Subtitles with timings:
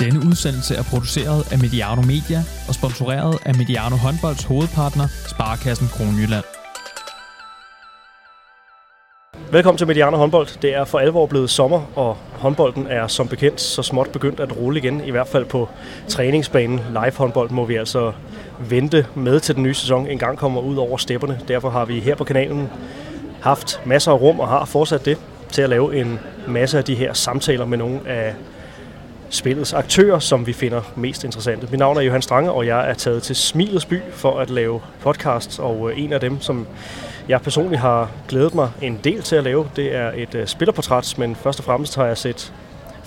[0.00, 6.44] Denne udsendelse er produceret af Mediano Media og sponsoreret af Mediano Håndbolds hovedpartner, Sparkassen Kronjylland.
[9.52, 10.48] Velkommen til Mediano håndbold.
[10.62, 14.56] Det er for alvor blevet sommer, og håndbolden er som bekendt så småt begyndt at
[14.56, 15.04] rulle igen.
[15.04, 15.68] I hvert fald på
[16.08, 16.80] træningsbanen.
[16.88, 18.12] Live håndbold må vi altså
[18.58, 21.40] vente med til den nye sæson en gang kommer ud over stepperne.
[21.48, 22.68] Derfor har vi her på kanalen
[23.40, 25.18] haft masser af rum og har fortsat det
[25.52, 28.34] til at lave en masse af de her samtaler med nogle af
[29.30, 31.66] spillets aktører, som vi finder mest interessante.
[31.70, 34.80] Mit navn er Johan Strange, og jeg er taget til Smilets by for at lave
[35.00, 36.66] podcasts, og øh, en af dem, som
[37.28, 41.14] jeg personligt har glædet mig en del til at lave, det er et øh, spillerportræt,
[41.18, 42.52] men først og fremmest har jeg set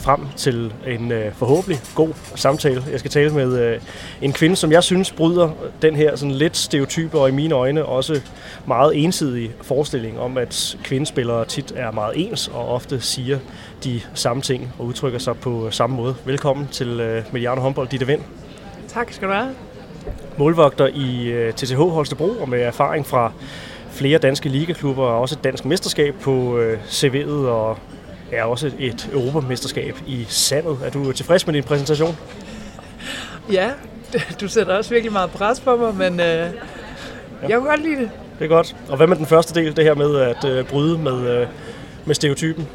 [0.03, 2.83] frem til en uh, forhåbentlig god samtale.
[2.91, 3.81] Jeg skal tale med uh,
[4.21, 5.49] en kvinde, som jeg synes bryder
[5.81, 8.21] den her sådan lidt stereotype og i mine øjne også
[8.65, 13.39] meget ensidige forestilling om, at kvindespillere tit er meget ens og ofte siger
[13.83, 16.15] de samme ting og udtrykker sig på samme måde.
[16.25, 18.21] Velkommen til uh, Mediano Håndbold, Ditte Vind.
[18.87, 19.55] Tak skal du have.
[20.37, 23.31] Målvogter i uh, TTH Holstebro og med erfaring fra
[23.93, 27.77] flere danske ligaklubber og også et dansk mesterskab på øh, CV'et og
[28.37, 30.77] er også et europamesterskab i sandet.
[30.85, 32.17] Er du tilfreds med din præsentation?
[33.51, 33.69] Ja,
[34.41, 36.47] du sætter også virkelig meget pres på mig, men øh, ja.
[37.49, 38.09] jeg kunne godt lide det.
[38.39, 38.75] Det er godt.
[38.89, 41.47] Og hvad med den første del, det her med at øh, bryde med, øh,
[42.05, 42.67] med stereotypen?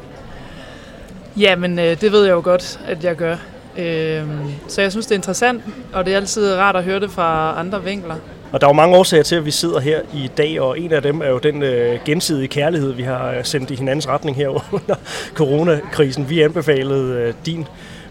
[1.37, 3.35] Jamen, øh, det ved jeg jo godt, at jeg gør.
[3.77, 4.23] Øh,
[4.67, 5.63] så jeg synes, det er interessant,
[5.93, 8.15] og det er altid rart at høre det fra andre vinkler.
[8.51, 10.91] Og der er jo mange årsager til, at vi sidder her i dag, og en
[10.91, 14.37] af dem er jo den øh, gensidige kærlighed, vi har øh, sendt i hinandens retning
[14.37, 14.95] her under
[15.33, 16.29] coronakrisen.
[16.29, 17.67] Vi anbefalede øh, din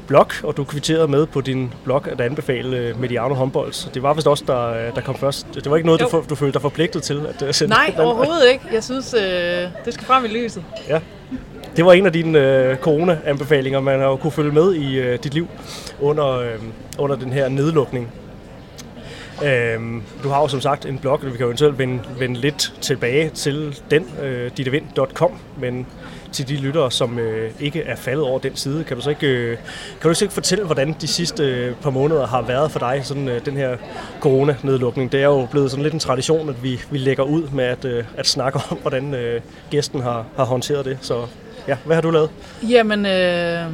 [0.07, 3.73] blog, og du kvitterede med på din blog at anbefale øh, Mediano håndbold.
[3.73, 5.47] Så det var vist også der, øh, der kom først.
[5.55, 8.65] Det var ikke noget, du, du følte dig forpligtet til at sende Nej, overhovedet ikke.
[8.73, 9.23] Jeg synes, øh,
[9.85, 10.63] det skal frem i lyset.
[10.89, 11.01] Ja.
[11.77, 15.19] Det var en af dine øh, corona-anbefalinger, man har jo kunne følge med i øh,
[15.25, 15.49] dit liv
[16.01, 16.49] under, øh,
[16.99, 18.13] under den her nedlukning.
[19.45, 22.41] Øhm, du har jo som sagt en blog, og vi kan jo eventuelt vende, vende
[22.41, 25.87] lidt tilbage til den, øh, dittevind.com, men
[26.33, 29.27] til de lyttere, som øh, ikke er faldet over den side, kan du så ikke,
[29.27, 29.57] øh,
[30.01, 33.01] kan du så ikke fortælle, hvordan de sidste øh, par måneder har været for dig,
[33.05, 33.77] sådan øh, den her
[34.21, 35.13] coronanedlukning?
[35.13, 37.85] Det er jo blevet sådan lidt en tradition, at vi, vi lægger ud med at,
[37.85, 39.41] øh, at snakke om, hvordan øh,
[39.71, 40.99] gæsten har, har håndteret det.
[41.01, 41.27] Så
[41.69, 42.31] ja, hvad har du lavet?
[42.63, 43.65] Jamen, øh,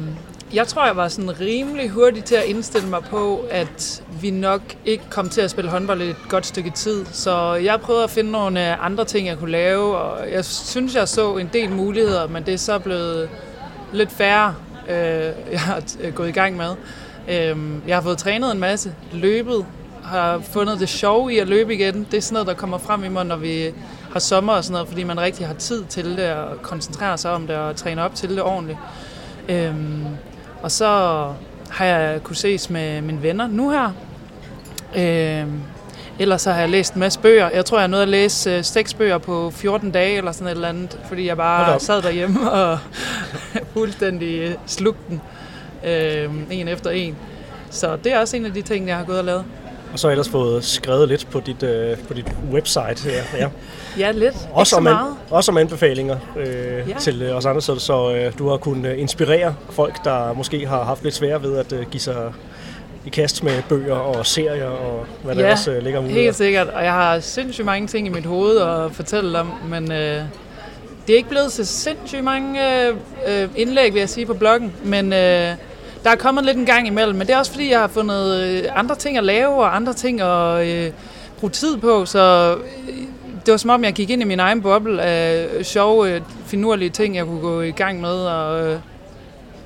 [0.53, 4.61] jeg tror, jeg var sådan rimelig hurtig til at indstille mig på, at vi nok
[4.85, 7.05] ikke kom til at spille håndbold et godt stykke tid.
[7.05, 10.95] Så jeg prøvede at finde nogle øh, andre ting, jeg kunne lave, og jeg synes,
[10.95, 13.29] jeg så en del muligheder, men det er så blevet
[13.93, 14.55] lidt færre,
[14.89, 16.75] øh, jeg har øh, gået i gang med.
[17.27, 17.57] Øh,
[17.87, 19.65] jeg har fået trænet en masse, løbet,
[20.03, 22.07] har fundet det sjove i at løbe igen.
[22.11, 23.73] Det er sådan noget, der kommer frem i mig, når vi
[24.11, 27.31] har sommer og sådan noget, fordi man rigtig har tid til det og koncentrerer sig
[27.31, 28.77] om det og træne op til det ordentligt.
[29.49, 30.05] Øhm,
[30.65, 30.85] og så
[31.69, 33.91] har jeg kunne ses med mine venner nu her.
[34.95, 35.47] Øh,
[36.19, 37.49] ellers så har jeg læst en masse bøger.
[37.49, 40.51] Jeg tror, jeg nåede at læse øh, seks bøger på 14 dage eller sådan et
[40.51, 42.79] eller andet, fordi jeg bare sad derhjemme og
[43.73, 45.21] fuldstændig øh, slugte den
[45.85, 47.15] øh, en efter en.
[47.69, 49.45] Så det er også en af de ting, jeg har gået og lavet.
[49.95, 53.09] Og så ellers fået skrevet lidt på dit, øh, på dit website.
[53.09, 53.49] Ja, ja.
[53.97, 54.35] ja lidt.
[54.53, 54.95] Også om, an,
[55.29, 56.95] også om anbefalinger øh, ja.
[56.99, 60.67] til øh, os andre, så, så øh, du har kunnet øh, inspirere folk, der måske
[60.67, 62.33] har haft lidt svære ved at øh, give sig
[63.05, 66.23] i kast med bøger og serier og hvad ja, der også øh, ligger muligheder.
[66.23, 66.67] helt sikkert.
[66.67, 70.21] Og jeg har sindssygt mange ting i mit hoved at fortælle om, men øh,
[71.07, 72.95] det er ikke blevet så sindssygt mange øh,
[73.27, 74.73] øh indlæg, vil jeg sige, på bloggen.
[74.83, 75.53] Men øh,
[76.05, 78.41] der er kommet lidt en gang imellem, men det er også fordi, jeg har fundet
[78.43, 80.91] øh, andre ting at lave og andre ting at øh,
[81.39, 82.55] bruge tid på, så
[82.87, 82.93] øh,
[83.45, 87.15] det var som om, jeg gik ind i min egen boble af sjove, finurlige ting,
[87.15, 88.79] jeg kunne gå i gang med og øh,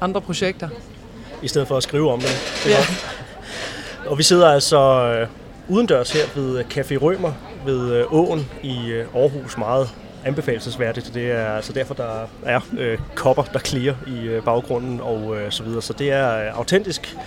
[0.01, 0.69] andre projekter.
[1.41, 2.61] I stedet for at skrive om det.
[2.63, 2.85] det ja.
[4.05, 5.27] Og vi sidder altså øh,
[5.67, 7.31] udendørs her ved Café Rømer
[7.65, 9.89] ved øh, Åen i øh, Aarhus meget
[10.25, 11.11] anbefalesværdigt.
[11.13, 15.51] Det er altså derfor, der er øh, kopper, der klirer i øh, baggrunden og øh,
[15.51, 15.81] så videre.
[15.81, 17.17] Så det er øh, autentisk.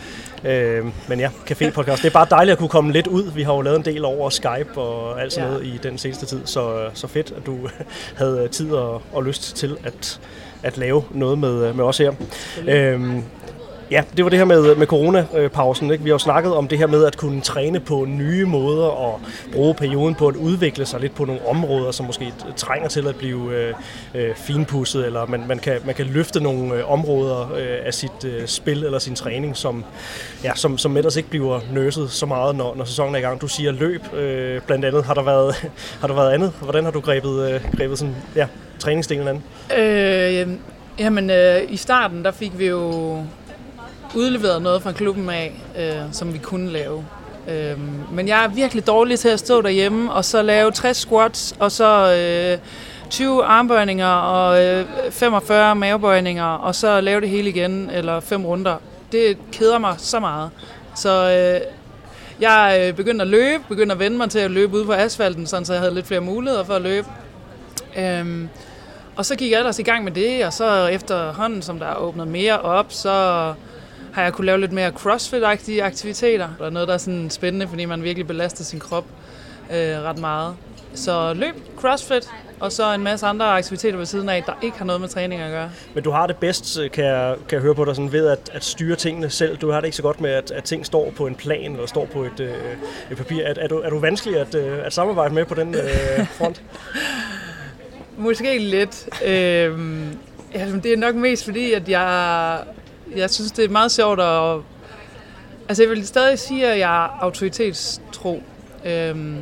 [0.45, 2.03] Øh, men ja, café-podcast.
[2.03, 3.33] Det er bare dejligt at kunne komme lidt ud.
[3.33, 5.55] Vi har jo lavet en del over Skype og alt sådan ja.
[5.55, 6.41] noget i den seneste tid.
[6.45, 7.59] Så, så fedt, at du
[8.21, 10.21] havde tid og, og lyst til at,
[10.63, 12.13] at lave noget med, med os her.
[12.69, 13.23] Øh,
[13.93, 15.91] Ja, det var det her med, med coronapausen.
[15.91, 16.05] Ikke?
[16.05, 19.21] Vi har jo snakket om det her med at kunne træne på nye måder og
[19.53, 23.17] bruge perioden på at udvikle sig lidt på nogle områder, som måske trænger til at
[23.17, 23.75] blive øh,
[24.15, 28.25] øh, finpudset, eller man, man, kan, man kan løfte nogle øh, områder øh, af sit
[28.25, 29.85] øh, spil eller sin træning, som,
[30.45, 33.41] ja, som, som ellers ikke bliver nøset så meget, når, når sæsonen er i gang.
[33.41, 35.05] Du siger løb, øh, blandt andet.
[35.05, 35.55] Har der været,
[36.01, 36.53] har der været andet?
[36.63, 38.47] Hvordan har du grebet, øh, grebet sådan, ja,
[38.79, 39.43] træningsdelen an?
[39.79, 40.49] Øh,
[40.99, 43.17] jamen, øh, i starten, der fik vi jo
[44.15, 47.05] udleveret noget fra klubben af, øh, som vi kunne lave.
[47.49, 47.79] Øh,
[48.13, 51.73] men jeg er virkelig dårlig til at stå derhjemme og så lave 60 squats, og
[51.73, 52.59] så øh,
[53.11, 58.77] 20 armbøjninger og øh, 45 mavebøjninger, og så lave det hele igen, eller fem runder.
[59.13, 60.51] Det keder mig så meget.
[60.97, 61.61] Så øh,
[62.41, 65.47] jeg øh, begyndte at løbe, begyndte at vende mig til at løbe ude på asfalten,
[65.47, 67.09] sådan, så jeg havde lidt flere muligheder for at løbe.
[67.97, 68.49] Øhm,
[69.17, 72.27] og så gik jeg ellers i gang med det, og så efterhånden, som der åbnede
[72.29, 73.55] mere op, så
[74.13, 76.49] har jeg kunne lave lidt mere crossfit-agtige aktiviteter.
[76.59, 79.05] Det er noget, der er sådan spændende, fordi man virkelig belaster sin krop
[79.71, 80.57] øh, ret meget.
[80.95, 82.29] Så løb, crossfit,
[82.61, 85.41] og så en masse andre aktiviteter ved siden af, der ikke har noget med træning
[85.41, 85.71] at gøre.
[85.95, 88.51] Men du har det bedst, kan jeg, kan jeg høre på dig, sådan ved at,
[88.53, 89.57] at styre tingene selv.
[89.57, 91.87] Du har det ikke så godt med, at, at ting står på en plan eller
[91.87, 92.55] står på et, øh,
[93.11, 93.43] et papir.
[93.43, 96.63] Er, er, du, er du vanskelig at, øh, at samarbejde med på den øh, front?
[98.17, 99.09] Måske lidt.
[99.25, 100.19] Øhm,
[100.55, 102.59] ja, det er nok mest fordi, at jeg,
[103.17, 104.61] jeg synes, det er meget sjovt at...
[105.69, 108.43] Altså, jeg vil stadig sige, at jeg er autoritetstro.
[108.85, 109.37] Øhm,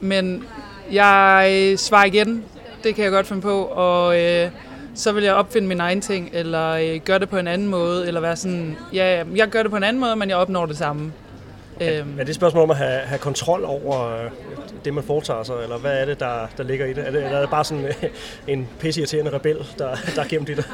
[0.00, 0.44] men
[0.92, 2.44] jeg svarer igen.
[2.84, 3.64] Det kan jeg godt finde på.
[3.64, 4.50] Og øh,
[4.94, 8.06] så vil jeg opfinde min egen ting, eller øh, gøre det på en anden måde,
[8.06, 10.76] eller være sådan, ja, jeg gør det på en anden måde, men jeg opnår det
[10.76, 11.12] samme.
[11.88, 12.14] Er, øhm.
[12.18, 14.30] er det et spørgsmål om at have, have kontrol over øh,
[14.84, 17.06] det, man foretager sig, eller hvad er det, der, der ligger i det?
[17.06, 17.94] Er det, er det bare sådan øh,
[18.46, 20.70] en pisseirriterende rebel, der, der er gemt i det?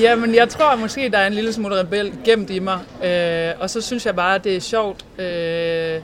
[0.00, 2.78] Ja, men jeg tror måske, der er en lille smule rebel gemt i mig.
[3.04, 6.00] Øh, og så synes jeg bare, at det er sjovt øh,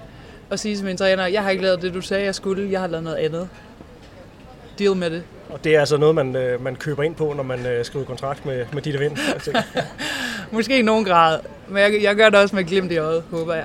[0.51, 2.81] at sige til min træner, jeg har ikke lavet det, du sagde, jeg skulle, jeg
[2.81, 3.49] har lavet noget andet.
[4.79, 5.23] Deal med det.
[5.51, 8.05] Og det er altså noget, man, øh, man køber ind på, når man øh, skriver
[8.05, 9.17] kontrakt med, med dit Vind?
[10.53, 11.39] måske i nogen grad,
[11.69, 13.65] men jeg, jeg gør det også med glimt i øjet, håber jeg.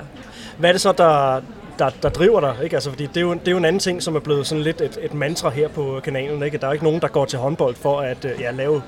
[0.63, 1.42] Hvad er det så, der,
[1.80, 2.56] der, der driver dig?
[2.63, 2.75] Ikke?
[2.75, 4.63] Altså, fordi det, er jo, det er jo en anden ting, som er blevet sådan
[4.63, 6.44] lidt et, et mantra her på kanalen.
[6.44, 6.57] Ikke?
[6.57, 8.81] Der er ikke nogen, der går til håndbold for at øh, ja, lave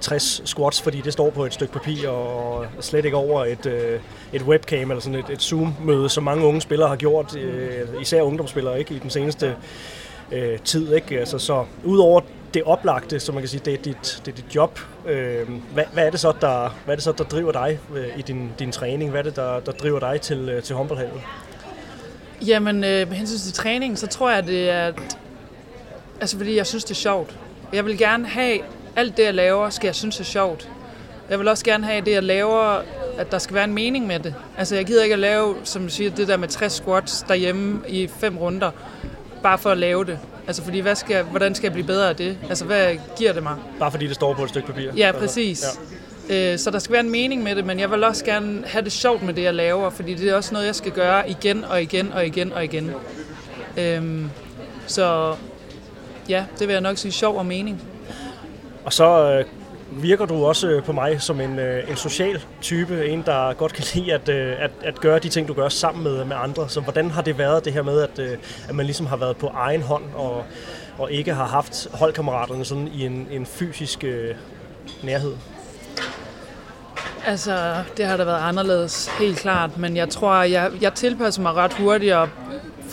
[0.00, 4.00] 60 squats, fordi det står på et stykke papir, og slet ikke over et, øh,
[4.32, 8.22] et webcam eller sådan et, et Zoom-møde, som mange unge spillere har gjort, øh, især
[8.22, 8.94] ungdomsspillere ikke?
[8.94, 9.56] i den seneste
[10.32, 10.94] øh, tid.
[10.94, 11.18] Ikke?
[11.18, 12.20] Altså, så udover
[12.54, 14.80] det oplagte, som man kan sige, det er dit, det er dit job.
[15.06, 18.18] Øh, hvad, hvad, er det så, der, hvad er det så, der driver dig øh,
[18.18, 19.10] i din, din træning?
[19.10, 21.20] Hvad er det, der, der driver dig til, øh, til håndboldhallen?
[22.46, 24.86] Jamen, øh, med hensyn til træning, så tror jeg, det er...
[24.86, 25.18] At,
[26.20, 27.38] altså, fordi jeg synes, det er sjovt.
[27.72, 28.58] Jeg vil gerne have
[28.96, 30.68] alt det, jeg laver, skal jeg synes er sjovt.
[31.30, 32.82] Jeg vil også gerne have det, jeg laver,
[33.18, 34.34] at der skal være en mening med det.
[34.58, 37.82] Altså, jeg gider ikke at lave, som du siger, det der med 60 squats derhjemme
[37.88, 38.70] i fem runder,
[39.44, 40.18] bare for at lave det.
[40.46, 42.38] Altså, fordi hvad skal, hvordan skal jeg blive bedre af det?
[42.48, 43.56] Altså, hvad giver det mig?
[43.78, 44.90] Bare fordi det står på et stykke papir?
[44.96, 45.64] Ja, præcis.
[46.28, 46.52] Ja.
[46.52, 48.84] Øh, så der skal være en mening med det, men jeg vil også gerne have
[48.84, 51.64] det sjovt med det, jeg laver, fordi det er også noget, jeg skal gøre igen
[51.64, 52.90] og igen og igen og igen.
[53.76, 54.30] Øhm,
[54.86, 55.34] så
[56.28, 57.82] ja, det vil jeg nok sige sjov og mening.
[58.84, 59.44] Og så øh,
[60.02, 63.72] virker du også øh, på mig som en, øh, en social type, en der godt
[63.72, 66.68] kan lide at, øh, at, at gøre de ting, du gør sammen med, med andre.
[66.68, 68.18] Så hvordan har det været det her med, at,
[68.68, 70.44] at man ligesom har været på egen hånd og,
[70.98, 74.34] og ikke har haft holdkammeraterne sådan i en, en fysisk øh,
[75.02, 75.32] nærhed?
[77.26, 79.78] Altså, det har da været anderledes, helt klart.
[79.78, 82.28] Men jeg tror, jeg, jeg tilpasser mig ret hurtigt og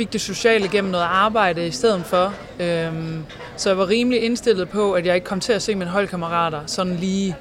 [0.01, 2.33] fik det sociale gennem noget arbejde i stedet for.
[2.59, 3.23] Øhm,
[3.57, 6.59] så jeg var rimelig indstillet på, at jeg ikke kom til at se mine holdkammerater
[6.65, 7.35] sådan lige.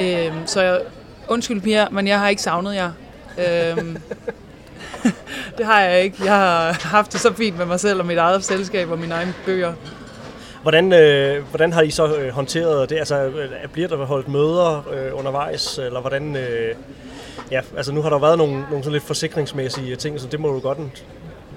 [0.00, 0.80] Øhm, så jeg,
[1.28, 2.90] undskyld Pia, men jeg har ikke savnet jer.
[3.38, 3.96] Øhm,
[5.58, 6.16] det har jeg ikke.
[6.24, 9.14] Jeg har haft det så fint med mig selv og mit eget selskab og mine
[9.14, 9.72] egne bøger.
[10.62, 12.98] Hvordan, øh, hvordan har I så øh, håndteret det?
[12.98, 16.36] Altså, øh, bliver der holdt møder øh, undervejs, eller hvordan...
[16.36, 16.74] Øh,
[17.50, 20.48] ja, altså nu har der været nogle, nogle sådan lidt forsikringsmæssige ting, så det må
[20.48, 20.78] du godt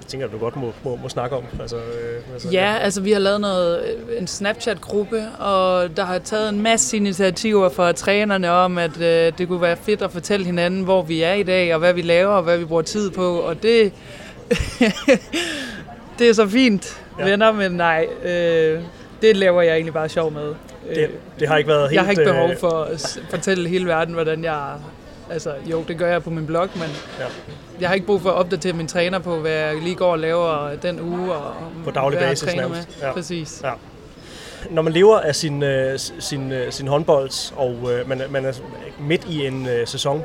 [0.08, 1.44] tænker, du godt må, må, må snakke om.
[1.60, 6.06] Altså, øh, altså, ja, ja, altså vi har lavet noget, øh, en Snapchat-gruppe, og der
[6.06, 10.12] har taget en masse initiativer fra trænerne om, at øh, det kunne være fedt at
[10.12, 12.82] fortælle hinanden, hvor vi er i dag, og hvad vi laver, og hvad vi bruger
[12.82, 13.94] tid på, og det,
[16.20, 17.30] det er så fint, ja.
[17.30, 18.82] venner, men nej, øh,
[19.22, 20.56] det laver jeg egentlig bare sjov med.
[20.96, 21.10] Det,
[21.40, 21.94] det har ikke været helt...
[21.94, 24.74] Jeg har ikke behov øh, for at fortælle hele verden, hvordan jeg
[25.32, 26.90] Altså, jo, det gør jeg på min blog, men
[27.20, 27.26] ja.
[27.80, 30.20] jeg har ikke brug for at opdatere min træner på, hvad jeg lige går og
[30.20, 31.34] laver den uge.
[31.34, 31.54] Og
[31.84, 32.88] på daglig basis nærmest.
[33.00, 33.08] Med.
[33.08, 33.14] Ja.
[33.14, 33.62] Præcis.
[33.64, 33.72] Ja.
[34.70, 35.70] Når man lever af sin, uh,
[36.20, 38.54] sin, uh, sin håndbold, og uh, man, man er
[39.00, 40.24] midt i en uh, sæson,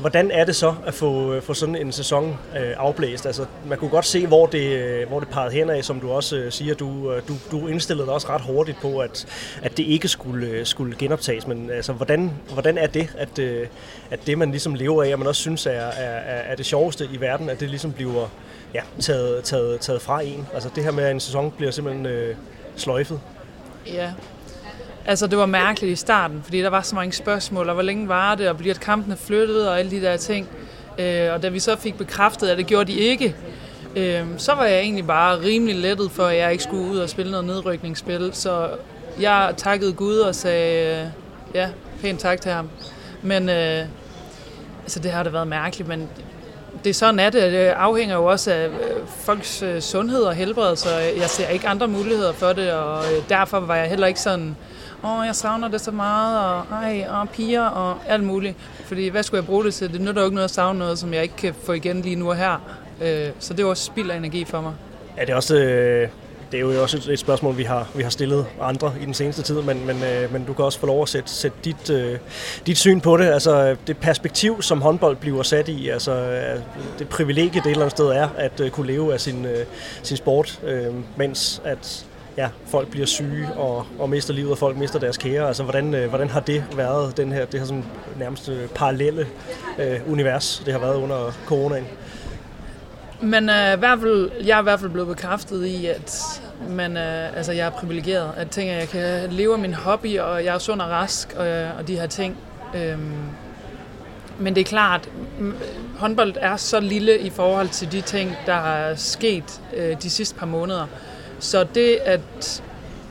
[0.00, 3.26] Hvordan er det så at få, øh, få sådan en sæson øh, afblæst?
[3.26, 6.10] Altså, man kunne godt se, hvor det, øh, hvor det pegede hen af, som du
[6.10, 6.74] også øh, siger.
[6.74, 9.26] Du, øh, du, du indstillede dig også ret hurtigt på, at,
[9.62, 11.46] at det ikke skulle, øh, skulle genoptages.
[11.46, 13.66] Men altså, hvordan, hvordan er det, at, øh,
[14.10, 17.08] at det, man ligesom lever af, og man også synes er, er, er det sjoveste
[17.12, 18.26] i verden, at det ligesom bliver
[18.74, 20.46] ja, taget, taget, taget fra en?
[20.54, 22.36] Altså det her med, at en sæson bliver simpelthen øh,
[22.76, 23.20] sløjfet.
[23.86, 24.12] Ja,
[25.10, 28.08] Altså, det var mærkeligt i starten, fordi der var så mange spørgsmål, og hvor længe
[28.08, 30.48] var det, og bliver kampene flyttet, og alle de der ting.
[30.98, 33.36] Øh, og da vi så fik bekræftet, at det gjorde de ikke,
[33.96, 37.08] øh, så var jeg egentlig bare rimelig lettet for, at jeg ikke skulle ud og
[37.08, 38.30] spille noget nedrykningsspil.
[38.32, 38.68] Så
[39.20, 41.06] jeg takkede Gud og sagde, øh,
[41.54, 41.68] ja,
[42.00, 42.70] pænt tak til ham.
[43.22, 43.84] Men øh,
[44.82, 46.08] altså, det har da været mærkeligt, men
[46.84, 47.52] det er sådan, at det.
[47.52, 48.72] det afhænger jo også af øh,
[49.06, 53.28] folks øh, sundhed og helbred, så jeg ser ikke andre muligheder for det, og øh,
[53.28, 54.56] derfor var jeg heller ikke sådan,
[55.04, 58.56] åh, jeg savner det så meget, og ej, og piger, og alt muligt.
[58.84, 59.92] Fordi hvad skulle jeg bruge det til?
[59.92, 62.16] Det nytter jo ikke noget at savne noget, som jeg ikke kan få igen lige
[62.16, 62.78] nu og her.
[63.02, 64.72] Øh, så det var også spild af energi for mig.
[65.16, 66.08] Er det også øh,
[66.52, 69.42] det er jo også et, spørgsmål, vi har, vi har stillet andre i den seneste
[69.42, 71.90] tid, men, men, øh, men du kan også få lov at sætte, sætte dit,
[72.66, 73.24] dit syn på det.
[73.24, 76.26] Altså det perspektiv, som håndbold bliver sat i, altså
[76.98, 79.46] det privilegie, det et eller andet sted er, at kunne leve af sin,
[80.02, 80.60] sin sport,
[81.16, 85.46] mens at ja, folk bliver syge og, og mister livet, og folk mister deres kære.
[85.46, 87.84] Altså, hvordan, øh, hvordan har det været, den her, det her sådan
[88.18, 89.26] nærmest øh, parallelle
[89.78, 91.86] øh, univers, det har været under coronaen?
[93.20, 96.96] Men øh, i hvert fald, jeg er i hvert fald blevet bekræftet i, at man,
[96.96, 98.30] øh, altså, jeg er privilegeret.
[98.36, 101.34] At tænke, at jeg kan leve af min hobby, og jeg er sund og rask,
[101.36, 102.36] og, øh, og de her ting.
[102.74, 103.14] Um,
[104.38, 105.08] men det er klart,
[105.98, 110.38] håndbold er så lille i forhold til de ting, der er sket øh, de sidste
[110.38, 110.86] par måneder.
[111.40, 112.62] Så det at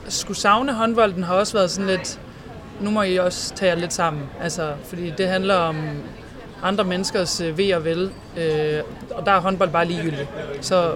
[0.08, 2.20] skulle savne håndbolden har også været sådan lidt,
[2.80, 4.22] nu må I også tage jer lidt sammen.
[4.42, 5.76] Altså, fordi det handler om
[6.62, 10.28] andre menneskers øh, ved og vel, øh, og der er håndbold bare ligegyldigt.
[10.60, 10.94] Så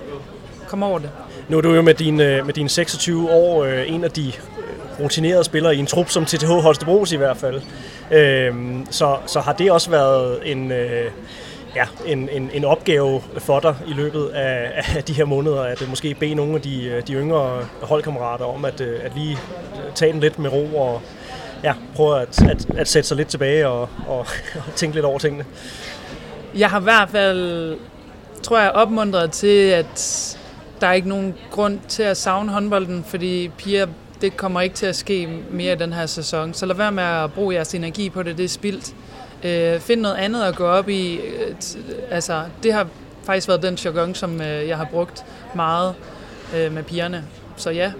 [0.69, 1.11] kom over det.
[1.49, 4.26] Nu er du jo med dine, øh, med dine 26 år øh, en af de
[4.29, 7.62] øh, rutinerede spillere i en trup som TTH Holstebros i hvert fald.
[8.12, 8.55] Øh,
[8.91, 11.11] så, så har det også været en, øh,
[11.76, 15.83] ja, en, en, en opgave for dig i løbet af, af de her måneder, at
[15.83, 19.38] øh, måske bede nogle af de, øh, de yngre holdkammerater om at, øh, at lige
[19.95, 21.02] tage den lidt med ro og,
[21.64, 24.19] ja, prøve at, at, at sætte sig lidt tilbage og, og,
[24.54, 25.45] og tænke lidt over tingene.
[26.57, 27.76] Jeg har i hvert fald,
[28.43, 30.38] tror jeg, opmuntret til, at
[30.81, 33.87] der er ikke nogen grund til at savne håndbolden, fordi piger,
[34.21, 36.54] det kommer ikke til at ske mere i den her sæson.
[36.54, 38.95] Så lad være med at bruge jeres energi på det, det er spildt.
[39.45, 41.17] Øh, find noget andet at gå op i.
[41.17, 41.55] Øh,
[42.11, 42.87] altså, det har
[43.25, 45.25] faktisk været den jargon, som øh, jeg har brugt
[45.55, 45.95] meget
[46.57, 47.25] øh, med pigerne.
[47.57, 47.93] Så ja,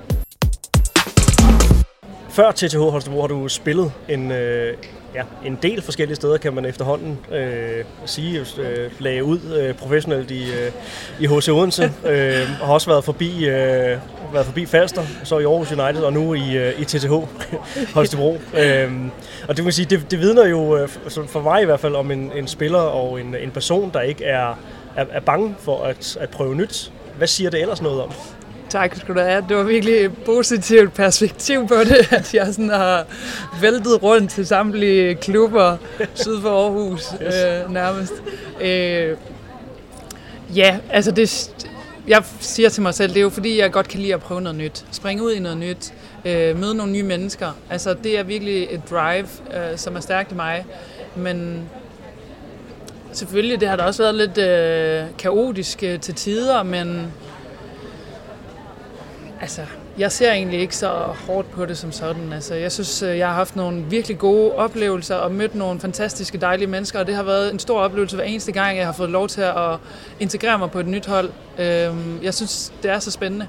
[2.35, 4.77] før TTH Holstebro har du spillet en, øh,
[5.15, 8.47] ja, en del forskellige steder, kan man efterhånden øh, sige.
[8.59, 10.73] Øh, lagde ud øh, professionelt i, øh,
[11.21, 13.99] i HC Odense, øh, og har også været forbi, øh,
[14.33, 17.13] været forbi Falster, så i Aarhus United, og nu i, øh, i TTH
[17.95, 18.39] Holstebro.
[18.59, 18.93] øh,
[19.49, 20.89] og det vil sige, det, det vidner jo øh,
[21.29, 24.25] for mig i hvert fald om en, en spiller og en, en person, der ikke
[24.25, 24.59] er,
[24.97, 26.93] er, er bange for at, at prøve nyt.
[27.17, 28.11] Hvad siger det ellers noget om?
[28.75, 29.45] Tak skal du have.
[29.49, 33.07] Det var virkelig et positivt perspektiv på det, at jeg sådan har
[33.61, 35.77] væltet rundt til samtlige klubber
[36.15, 37.35] syd for Aarhus yes.
[37.35, 38.13] øh, nærmest.
[38.61, 39.17] Øh,
[40.57, 41.51] ja, altså det,
[42.09, 44.41] jeg siger til mig selv, det er jo fordi, jeg godt kan lide at prøve
[44.41, 44.85] noget nyt.
[44.93, 45.95] Springe ud i noget nyt.
[46.25, 47.57] Øh, møde nogle nye mennesker.
[47.71, 50.67] Altså det er virkelig et drive, øh, som er stærkt i mig.
[51.17, 51.69] Men
[53.13, 57.13] selvfølgelig, det har da også været lidt øh, kaotisk øh, til tider, men
[59.45, 59.63] Altså,
[59.99, 60.89] jeg ser egentlig ikke så
[61.27, 62.33] hårdt på det som sådan.
[62.33, 66.39] Altså, jeg synes, øh, jeg har haft nogle virkelig gode oplevelser og mødt nogle fantastiske,
[66.39, 69.11] dejlige mennesker, og det har været en stor oplevelse hver eneste gang, jeg har fået
[69.11, 69.77] lov til at
[70.21, 71.31] integrere mig på et nyt hold.
[71.59, 73.47] Øhm, jeg synes, det er så spændende.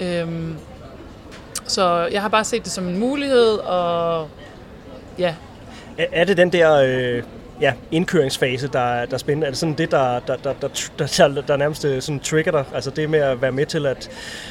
[0.00, 0.54] Øhm,
[1.66, 4.28] så jeg har bare set det som en mulighed, og
[5.18, 5.34] ja.
[5.98, 6.74] Er det den der...
[6.74, 7.22] Øh
[7.60, 9.46] ja, indkøringsfase, der, der er spændende?
[9.46, 12.52] Er det sådan det, der, der, der, der, der, der, der nærmest øh, sådan trigger
[12.52, 12.64] dig?
[12.74, 14.10] Altså det med at være med til at,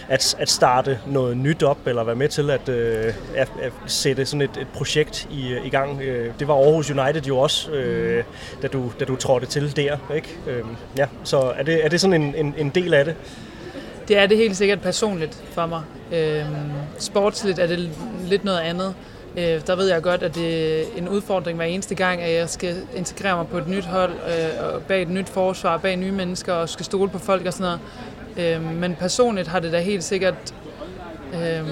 [0.10, 4.26] at, at starte noget nyt op, eller være med til at, øh, at, at sætte
[4.26, 6.02] sådan et, et projekt i, i gang.
[6.02, 8.24] Øh, det var Aarhus United jo også, øh,
[8.62, 9.98] da, du, da du trådte til der.
[10.16, 10.38] Ikke?
[10.48, 10.64] Øh,
[10.98, 13.16] ja, så er det, er det sådan en, en, en del af det?
[14.08, 15.82] Det er det helt sikkert personligt for mig.
[16.14, 16.46] Øh,
[17.00, 17.90] sportsligt er det
[18.28, 18.96] lidt noget andet.
[19.38, 22.50] Øh, der ved jeg godt, at det er en udfordring hver eneste gang, at jeg
[22.50, 26.12] skal integrere mig på et nyt hold, øh, og bag et nyt forsvar, bag nye
[26.12, 27.80] mennesker, og skal stole på folk og sådan
[28.38, 28.56] noget.
[28.56, 30.54] Øh, men personligt har det da helt sikkert...
[31.34, 31.68] Øh,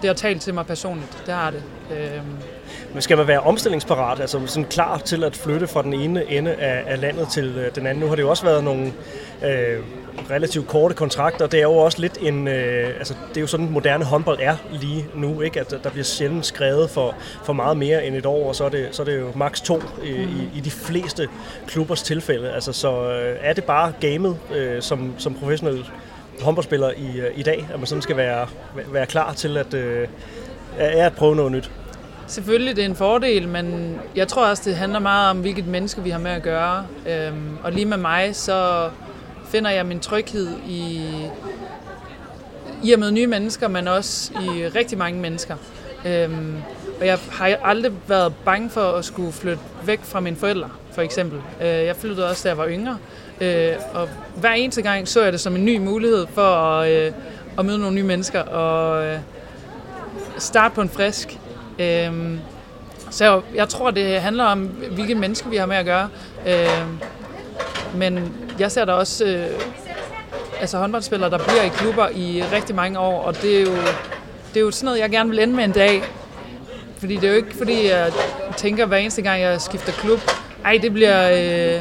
[0.00, 1.62] det har talt til mig personligt, det har det.
[1.90, 2.20] Øh,
[2.92, 6.54] men skal man være omstillingsparat, altså sådan klar til at flytte fra den ene ende
[6.54, 8.00] af, af landet til øh, den anden?
[8.00, 8.92] Nu har det jo også været nogle
[9.44, 9.78] øh,
[10.30, 11.46] relativt korte kontrakter.
[11.46, 12.48] Det er jo også lidt en...
[12.48, 15.60] Øh, altså, det er jo sådan, moderne håndbold er lige nu, ikke?
[15.60, 18.68] At der bliver sjældent skrevet for, for meget mere end et år, og så er
[18.68, 21.28] det, så er det jo maks to i, i, i de fleste
[21.66, 22.52] klubbers tilfælde.
[22.52, 25.86] Altså, så øh, er det bare gamet øh, som, som professionel
[26.42, 28.46] håndboldspiller i, øh, i dag, at man sådan skal være,
[28.92, 30.08] være klar til at, øh,
[30.78, 31.70] at prøve noget nyt?
[32.30, 36.02] Selvfølgelig det er en fordel, men jeg tror også, det handler meget om, hvilket menneske
[36.02, 36.86] vi har med at gøre.
[37.08, 38.90] Øhm, og lige med mig, så
[39.48, 41.00] finder jeg min tryghed i,
[42.82, 45.56] i at møde nye mennesker, men også i rigtig mange mennesker.
[46.06, 46.56] Øhm,
[47.00, 51.02] og jeg har aldrig været bange for at skulle flytte væk fra mine forældre, for
[51.02, 51.40] eksempel.
[51.60, 52.98] Øh, jeg flyttede også, da jeg var yngre.
[53.40, 57.12] Øh, og hver eneste gang så jeg det som en ny mulighed for at, øh,
[57.58, 59.18] at møde nogle nye mennesker og øh,
[60.38, 61.38] starte på en frisk.
[61.80, 62.38] Øhm,
[63.10, 64.60] så jeg, tror, det handler om,
[64.90, 66.08] hvilke mennesker vi har med at gøre.
[66.46, 66.98] Øhm,
[67.94, 69.46] men jeg ser der også øh,
[70.60, 73.76] altså håndboldspillere, der bliver i klubber i rigtig mange år, og det er jo,
[74.48, 76.02] det er jo sådan noget, jeg gerne vil ende med en dag.
[76.96, 78.12] Fordi det er jo ikke, fordi jeg
[78.56, 80.20] tænker hver eneste gang, jeg skifter klub,
[80.64, 81.30] ej, det bliver...
[81.30, 81.80] Øh,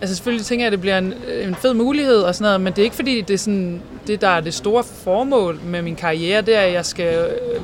[0.00, 2.72] altså selvfølgelig tænker jeg, at det bliver en, en fed mulighed og sådan noget, men
[2.72, 5.96] det er ikke fordi, det er sådan, det der er det store formål med min
[5.96, 7.60] karriere, det er, at jeg skal øh,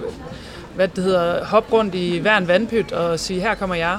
[0.74, 3.98] hvad det hedder, hoppe rundt i hver en vandpyt og sige, her kommer jeg.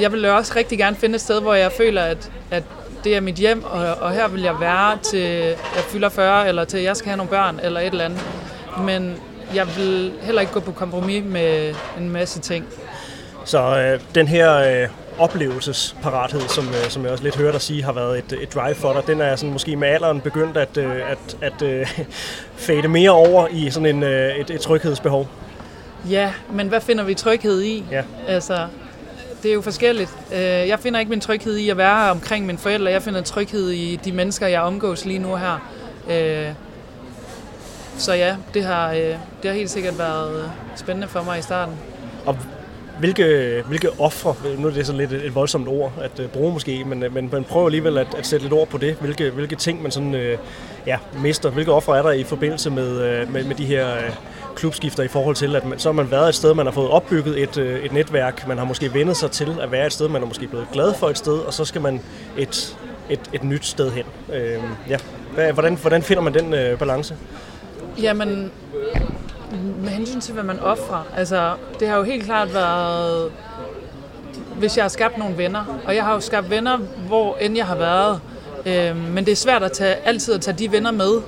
[0.00, 2.62] Jeg vil også rigtig gerne finde et sted, hvor jeg føler, at, at
[3.04, 6.64] det er mit hjem, og, og her vil jeg være til jeg fylder 40, eller
[6.64, 8.20] til jeg skal have nogle børn, eller et eller andet.
[8.78, 9.16] Men
[9.54, 12.66] jeg vil heller ikke gå på kompromis med en masse ting.
[13.44, 14.88] Så øh, den her øh,
[15.18, 18.74] oplevelsesparathed, som, øh, som jeg også lidt hørte dig sige, har været et, et drive
[18.74, 21.86] for dig, den er sådan måske med alderen begyndt at, øh, at, at øh,
[22.66, 25.28] fade mere over i sådan en, øh, et, et tryghedsbehov.
[26.10, 27.84] Ja, men hvad finder vi tryghed i?
[27.90, 28.02] Ja.
[28.28, 28.66] Altså,
[29.42, 30.10] det er jo forskelligt.
[30.32, 32.90] Øh, jeg finder ikke min tryghed i at være omkring mine forældre.
[32.90, 35.70] Jeg finder tryghed i de mennesker, jeg omgås lige nu her.
[36.10, 36.52] Øh,
[37.96, 41.74] så ja, det har, øh, det har helt sikkert været spændende for mig i starten.
[42.26, 42.38] Og
[42.98, 47.04] hvilke, hvilke ofre, nu er det sådan lidt et voldsomt ord at bruge måske, men,
[47.10, 48.96] men, men prøv alligevel at, at sætte lidt ord på det.
[49.00, 50.36] Hvilke, hvilke ting man sådan,
[50.86, 51.50] ja, mister?
[51.50, 53.86] Hvilke ofre er der i forbindelse med, med, med de her
[54.54, 56.90] klubskifter i forhold til, at man, så har man været et sted, man har fået
[56.90, 60.08] opbygget et, øh, et netværk, man har måske vendet sig til at være et sted,
[60.08, 62.00] man er måske blevet glad for et sted, og så skal man
[62.38, 62.76] et,
[63.10, 64.04] et, et nyt sted hen.
[64.32, 64.96] Øh, ja.
[65.52, 67.16] Hvordan, hvordan finder man den øh, balance?
[68.02, 68.52] Jamen,
[69.82, 73.32] med hensyn til, hvad man offrer, altså, det har jo helt klart været,
[74.58, 76.76] hvis jeg har skabt nogle venner, og jeg har jo skabt venner,
[77.06, 78.20] hvor end jeg har været,
[78.66, 81.20] øh, men det er svært at tage, altid at tage de venner med.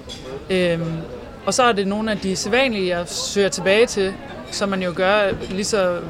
[0.51, 0.81] Øh,
[1.46, 4.14] og så er det nogle af de sædvanlige, jeg søger tilbage til,
[4.50, 6.00] som man jo gør lige så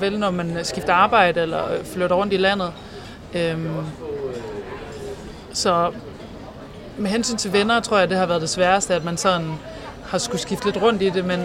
[0.00, 2.72] vel, når man skifter arbejde eller øh, flytter rundt i landet.
[3.34, 3.70] Øhm,
[5.52, 5.92] så
[6.98, 9.52] med hensyn til venner, tror jeg, det har været det sværeste, at man sådan
[10.06, 11.40] har skulle skifte lidt rundt i det, men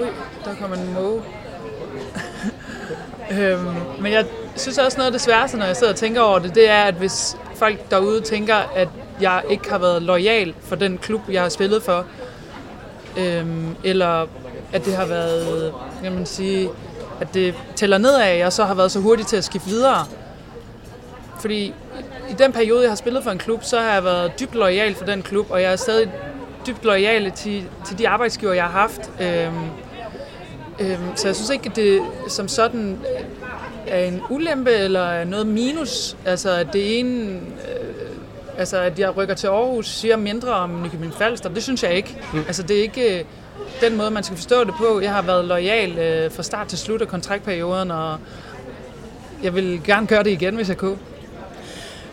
[0.00, 0.06] ui,
[0.44, 1.22] der kommer en måge.
[3.38, 6.38] øhm, men jeg synes også noget af det sværeste, når jeg sidder og tænker over
[6.38, 8.88] det, det er, at hvis folk derude tænker, at
[9.20, 12.06] jeg ikke har været lojal for den klub, jeg har spillet for,
[13.18, 14.26] øhm, eller
[14.72, 15.72] at det har været,
[16.02, 16.70] kan man sige,
[17.20, 20.06] at det tæller nedad, og så har været så hurtigt til at skifte videre.
[21.40, 21.74] Fordi
[22.30, 24.94] i den periode, jeg har spillet for en klub, så har jeg været dybt lojal
[24.94, 26.12] for den klub, og jeg er stadig
[26.66, 29.10] dybt lojal til, til de arbejdsgiver, jeg har haft.
[29.20, 29.54] Øhm,
[30.80, 32.98] øhm, så jeg synes ikke, at det som sådan
[33.86, 36.16] er en ulempe eller noget minus.
[36.24, 37.30] Altså, at det ene...
[37.30, 37.91] Øh,
[38.58, 41.48] altså, at jeg rykker til Aarhus, siger mindre om Nykøbing Falster.
[41.48, 42.16] Det synes jeg ikke.
[42.32, 42.38] Mm.
[42.38, 43.24] Altså, det er ikke øh,
[43.80, 45.00] den måde, man skal forstå det på.
[45.00, 48.18] Jeg har været lojal øh, fra start til slut af kontraktperioden, og
[49.42, 50.98] jeg vil gerne gøre det igen, hvis jeg kunne.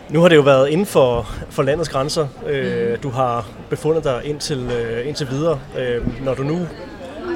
[0.10, 2.28] Nu har det jo været inden for, for landets grænser.
[2.48, 3.00] Øh, mm.
[3.00, 5.60] Du har befundet dig indtil, øh, indtil videre.
[5.78, 6.68] Øh, når du nu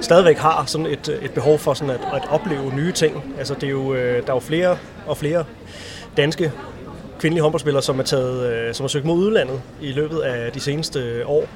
[0.02, 3.36] stadigvæk har sådan et, et behov for sådan at, at opleve nye ting.
[3.38, 5.44] Altså det er jo, øh, der er jo flere og flere
[6.18, 6.52] danske
[7.24, 10.60] kvindelige håndboldspillere, som er, taget, øh, som har søgt mod udlandet i løbet af de
[10.60, 11.48] seneste år.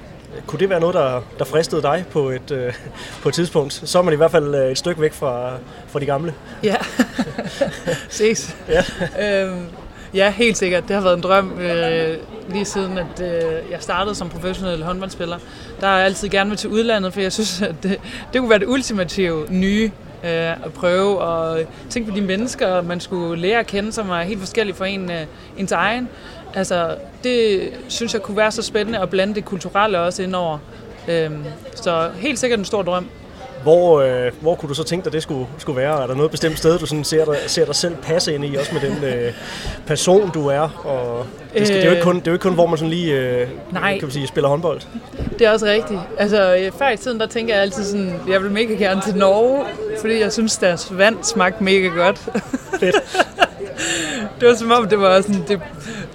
[0.46, 2.74] Kunne det være noget, der, der fristede dig på et, øh,
[3.24, 3.74] på et tidspunkt?
[3.74, 5.52] Så er man i hvert fald øh, et stykke væk fra,
[5.88, 6.34] fra de gamle.
[6.64, 6.76] Ja,
[8.10, 8.56] ses.
[8.70, 8.84] Ja.
[9.44, 9.66] øhm,
[10.14, 10.84] ja, helt sikkert.
[10.88, 12.18] Det har været en drøm øh,
[12.50, 15.38] lige siden, at øh, jeg startede som professionel håndboldspiller.
[15.82, 17.98] Der har jeg altid gerne vil til udlandet, for jeg synes, at det,
[18.34, 19.92] det kunne være det ultimative nye
[20.24, 24.22] øh, at prøve at tænke på de mennesker, man skulle lære at kende, som er
[24.22, 25.26] helt forskellige fra en, øh,
[25.58, 26.10] ens egen.
[26.54, 30.58] Altså, det synes jeg kunne være så spændende at blande det kulturelle også indover.
[31.08, 31.32] Øh,
[31.76, 33.10] så helt sikkert en stor drøm.
[33.64, 36.04] Hvor, øh, hvor kunne du så tænke dig, det skulle, skulle være?
[36.04, 38.56] Er der noget bestemt sted, du sådan ser, dig, ser dig selv passe ind i,
[38.56, 39.34] også med den øh,
[39.88, 40.86] person, du er?
[40.86, 42.66] Og det, skal, øh, det, er jo ikke kun, det er jo ikke kun, hvor
[42.66, 43.94] man sådan lige øh, nej.
[43.94, 44.82] kan man sige, spiller håndbold.
[45.40, 46.00] Det er også rigtigt.
[46.18, 49.16] Altså, øh, før i tiden, der tænker jeg altid sådan, jeg vil mega gerne til
[49.16, 49.66] Norge,
[50.02, 52.20] fordi jeg synes, deres vand smagte mega godt.
[52.80, 52.96] Fedt.
[54.40, 55.62] det var som om, det var sådan det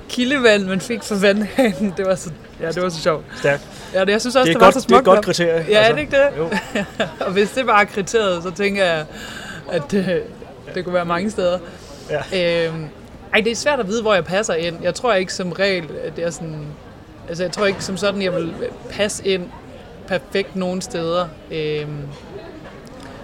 [0.09, 1.95] kildevand, man fik fra vandhanen.
[1.97, 3.25] Det var så, ja, det var så sjovt.
[3.39, 3.63] Stærkt.
[3.95, 4.89] Ja, det, jeg synes også, det, det, det var godt, så smukt.
[4.89, 5.67] Det er et godt kriterie.
[5.69, 5.91] Ja, altså.
[5.91, 6.29] er det ikke det?
[6.39, 6.51] Jo.
[7.27, 9.05] og hvis det bare er kriteriet, så tænker jeg,
[9.71, 10.07] at øh,
[10.75, 11.59] det kunne være mange steder.
[12.11, 12.67] Ja.
[12.67, 12.89] Øhm,
[13.33, 14.77] ej, det er svært at vide, hvor jeg passer ind.
[14.83, 16.67] Jeg tror ikke som regel, at det er sådan...
[17.29, 18.55] Altså, jeg tror ikke som sådan, jeg vil
[18.91, 19.47] passe ind
[20.07, 21.29] perfekt nogen steder.
[21.51, 21.99] Øhm,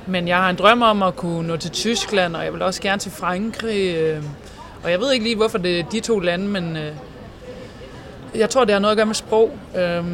[0.08, 2.82] men jeg har en drøm om at kunne nå til Tyskland, og jeg vil også
[2.82, 3.96] gerne til Frankrig.
[3.96, 4.22] Øh,
[4.82, 6.92] og jeg ved ikke lige, hvorfor det er de to lande, men øh,
[8.34, 9.58] jeg tror, det har noget at gøre med sprog.
[9.76, 10.04] Øh,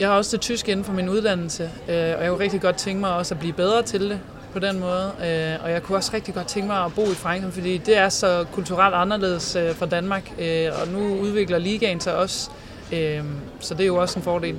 [0.00, 2.76] jeg har også det tysk inden for min uddannelse, øh, og jeg kunne rigtig godt
[2.76, 4.20] tænke mig også at blive bedre til det
[4.52, 5.12] på den måde.
[5.20, 7.96] Øh, og jeg kunne også rigtig godt tænke mig at bo i Frankrig, fordi det
[7.96, 12.50] er så kulturelt anderledes øh, fra Danmark, øh, og nu udvikler ligaen sig også,
[12.92, 13.20] øh,
[13.60, 14.56] så det er jo også en fordel.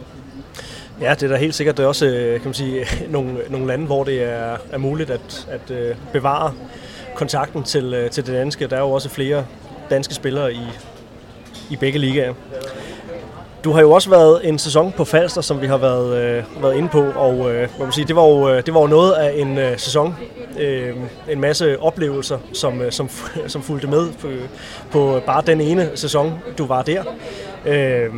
[1.02, 1.78] Ja, det er da helt sikkert.
[1.78, 5.10] Det er også øh, kan man sige, nogle, nogle lande, hvor det er, er muligt
[5.10, 6.54] at, at øh, bevare
[7.16, 8.68] kontakten til, øh, til det danske.
[8.68, 9.46] Der er jo også flere
[9.90, 10.68] danske spillere i,
[11.70, 12.34] i begge ligaer.
[13.64, 16.76] Du har jo også været en sæson på Falster, som vi har været, øh, været
[16.76, 19.58] inde på, og øh, man sige, det, var jo, det var jo noget af en
[19.58, 20.16] øh, sæson.
[20.60, 20.96] Øh,
[21.30, 23.10] en masse oplevelser, som, øh, som,
[23.48, 24.28] som fulgte med på,
[24.92, 27.04] på bare den ene sæson, du var der.
[27.66, 28.10] Øh,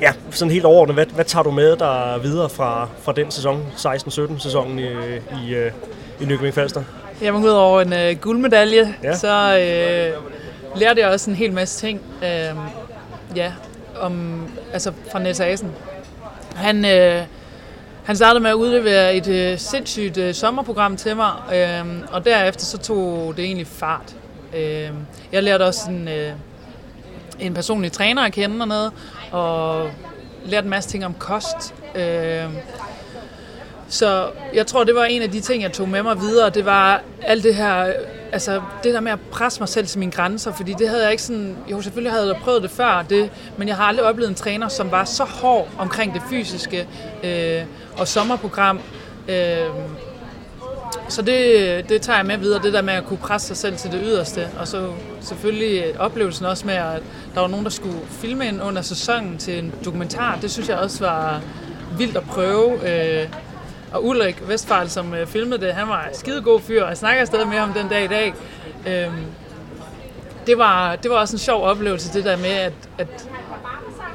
[0.00, 3.66] ja, sådan helt overordnet, hvad, hvad tager du med dig videre fra, fra den sæson,
[3.76, 4.88] 16-17 sæsonen i,
[5.44, 5.72] i, øh,
[6.20, 6.82] i Nykøbing Falster?
[7.22, 9.16] Jamen ud over en øh, guldmedalje, ja.
[9.16, 12.00] så øh, lærte jeg også en hel masse ting.
[12.22, 12.56] Øh,
[13.36, 13.52] ja,
[14.00, 15.70] om, altså fra Niels Asen.
[16.54, 17.22] Han, øh,
[18.04, 22.64] han startede med at udlevere et øh, sindssygt øh, sommerprogram til mig, øh, og derefter
[22.64, 24.16] så tog det egentlig fart.
[24.56, 24.90] Øh,
[25.32, 26.32] jeg lærte også en, øh,
[27.40, 28.90] en personlig træner at kende dernede,
[29.30, 29.90] og
[30.44, 31.74] lært en masse ting om kost.
[31.94, 32.44] Øh,
[33.88, 36.50] så jeg tror, det var en af de ting, jeg tog med mig videre.
[36.50, 37.92] Det var alt det her,
[38.32, 41.10] altså det der med at presse mig selv til mine grænser, fordi det havde jeg
[41.10, 44.28] ikke sådan, jo selvfølgelig havde jeg prøvet det før, det, men jeg har aldrig oplevet
[44.28, 46.88] en træner, som var så hård omkring det fysiske
[47.24, 47.62] øh,
[47.98, 48.80] og sommerprogram.
[49.28, 49.66] Øh,
[51.10, 53.76] så det, det tager jeg med videre, det der med at kunne presse sig selv
[53.76, 54.48] til det yderste.
[54.58, 57.02] Og så selvfølgelig øh, oplevelsen også med, at
[57.34, 60.38] der var nogen, der skulle filme ind under sæsonen til en dokumentar.
[60.42, 61.40] Det synes jeg også var
[61.98, 62.90] vildt at prøve.
[62.90, 63.28] Øh,
[63.92, 67.24] og Ulrik Vestfald, som øh, filmede det, han var en skidegod fyr, og jeg snakker
[67.24, 68.34] stadig med ham den dag i dag.
[68.86, 69.24] Øhm,
[70.46, 73.28] det, var, det var også en sjov oplevelse, det der med, at, at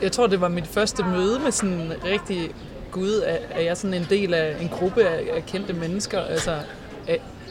[0.01, 2.49] jeg tror, det var mit første møde med sådan en rigtig
[2.91, 6.21] gud, er, jeg sådan en del af en gruppe af, af kendte mennesker?
[6.21, 6.55] Altså,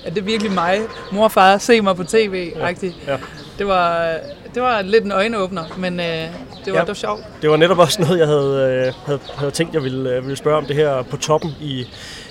[0.04, 0.80] er, er det virkelig mig?
[1.12, 2.68] Mor og far, se mig på tv ja,
[3.06, 3.16] ja.
[3.58, 4.16] Det var,
[4.54, 7.24] det var lidt en øjenåbner, men øh, det, var, ja, det var sjovt.
[7.42, 10.36] Det var netop også noget, jeg havde, øh, havde, havde tænkt, jeg ville, øh, ville
[10.36, 11.86] spørge om det her på toppen i,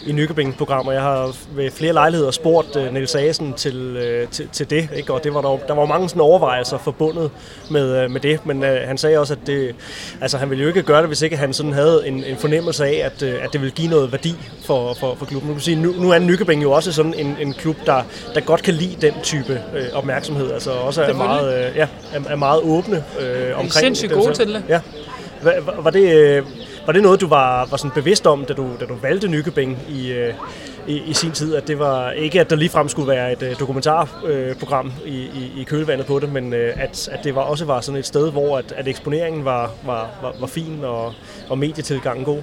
[0.05, 0.91] i Nykøbing-programmer.
[0.91, 5.13] Jeg har ved flere lejligheder spurgt uh, Niels Asen til, uh, til, til det, ikke?
[5.13, 7.31] og det var der, der var mange sådan overvejelser forbundet
[7.69, 9.75] med, uh, med det, men uh, han sagde også, at det,
[10.21, 12.85] altså, han ville jo ikke gøre det, hvis ikke han sådan havde en, en fornemmelse
[12.85, 15.49] af, at, uh, at det ville give noget værdi for, for, for klubben.
[15.49, 18.41] Nu, kan sige, nu, nu er Nykøbing jo også sådan en, en klub, der, der
[18.41, 22.35] godt kan lide den type uh, opmærksomhed, altså også er meget, uh, ja, er, er
[22.35, 23.75] meget åbne uh, omkring det.
[23.75, 24.63] Er sindssygt gode til det.
[24.69, 24.81] Ja.
[25.41, 26.43] Var, var det...
[26.85, 29.79] Var det noget, du var, var sådan bevidst om, da du, da du valgte Nykøbing
[29.89, 30.33] i, øh,
[30.87, 31.55] i, i sin tid?
[31.55, 35.61] At det var ikke, at der ligefrem skulle være et uh, dokumentarprogram uh, i, i,
[35.61, 38.31] i kølvandet på det, men uh, at, at det var, også var sådan et sted,
[38.31, 41.13] hvor at, at eksponeringen var, var, var, var fin og,
[41.49, 42.41] og medietilgangen god?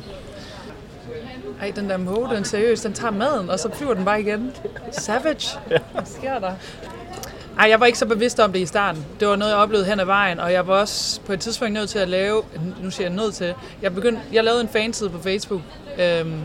[1.62, 4.52] Ej, den der måge, den seriøst, den tager maden, og så flyver den bare igen.
[4.92, 5.58] Savage.
[5.66, 6.52] Hvad sker der?
[7.58, 9.06] Ej, jeg var ikke så bevidst om det i starten.
[9.20, 11.74] Det var noget, jeg oplevede hen ad vejen, og jeg var også på et tidspunkt
[11.74, 12.42] nødt til at lave,
[12.82, 15.60] nu siger jeg nødt til, jeg, begyndte, jeg lavede en fanside på Facebook,
[15.98, 16.40] øhm,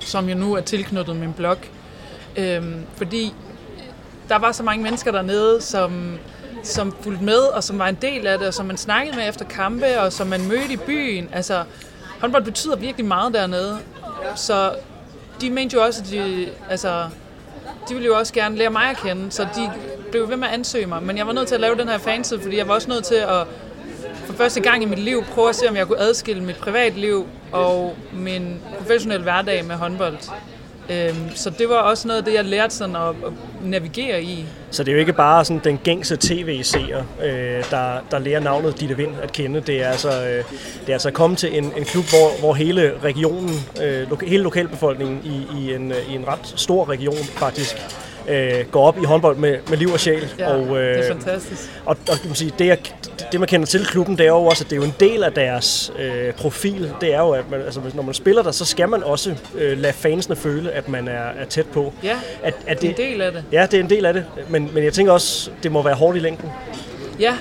[0.00, 1.56] som jo nu er tilknyttet min blog,
[2.36, 3.34] øhm, fordi
[4.28, 6.18] der var så mange mennesker dernede, som,
[6.62, 9.28] som fulgte med, og som var en del af det, og som man snakkede med
[9.28, 11.28] efter kampe, og som man mødte i byen.
[11.32, 11.64] Altså,
[12.20, 13.78] håndbold betyder virkelig meget dernede,
[14.36, 14.72] så
[15.40, 17.04] de mente jo også, at de, altså,
[17.88, 19.70] de ville jo også gerne lære mig at kende, så de
[20.10, 21.02] blev ved med at ansøge mig.
[21.02, 23.04] Men jeg var nødt til at lave den her fanside, fordi jeg var også nødt
[23.04, 23.46] til at
[24.26, 27.26] for første gang i mit liv prøve at se, om jeg kunne adskille mit privatliv
[27.52, 30.16] og min professionelle hverdag med håndbold.
[30.90, 33.32] Øhm, så det var også noget af det, jeg lærte sådan at, at
[33.64, 34.44] navigere i.
[34.70, 38.80] Så det er jo ikke bare sådan den gængse tv-seer, øh, der, der lærer navnet
[38.80, 39.60] Ditte Vind at kende.
[39.60, 40.44] Det er altså, øh,
[40.80, 43.50] det er altså komme til en, en klub, hvor, hvor hele regionen,
[43.82, 47.76] øh, lo- hele lokalbefolkningen i, i, en, øh, i en ret stor region faktisk
[48.28, 50.34] øh, går op i håndbold med, med liv og sjæl.
[50.38, 51.70] Ja, og, øh, det er fantastisk.
[51.84, 52.78] Og, og kan man sige, det, jeg,
[53.32, 55.24] det, man kender til klubben, det er jo også, at det er jo en del
[55.24, 56.92] af deres øh, profil.
[57.00, 59.78] Det er jo, at man, altså, når man spiller der, så skal man også øh,
[59.78, 61.92] lade fansene føle, at man er, er tæt på.
[62.02, 63.44] Ja, at, at det, det er en del af det.
[63.52, 64.24] Ja, det er en del af det.
[64.48, 66.48] Men, men jeg tænker også, det må være hårdt i længden.
[67.20, 67.34] Ja,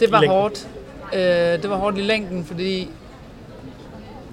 [0.00, 0.66] det var hårdt.
[1.14, 2.90] Øh, det var hårdt i længden, fordi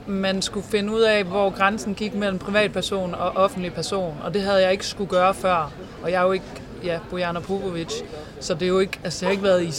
[0.08, 4.42] man skulle finde ud af, hvor grænsen gik mellem privatperson og offentlig person, og det
[4.42, 5.72] havde jeg ikke skulle gøre før.
[6.04, 6.46] Og jeg er jo ikke
[6.84, 7.94] ja, Bojana Popovic,
[8.40, 9.72] så det er jo ikke, altså det har ikke været i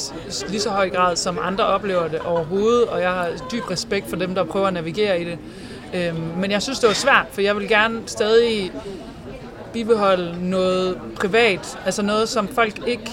[0.49, 4.17] lige så høj grad, som andre oplever det overhovedet, og jeg har dyb respekt for
[4.17, 5.39] dem, der prøver at navigere i det.
[5.95, 8.73] Øhm, men jeg synes, det var svært, for jeg vil gerne stadig
[9.73, 13.11] bibeholde noget privat, altså noget, som folk ikke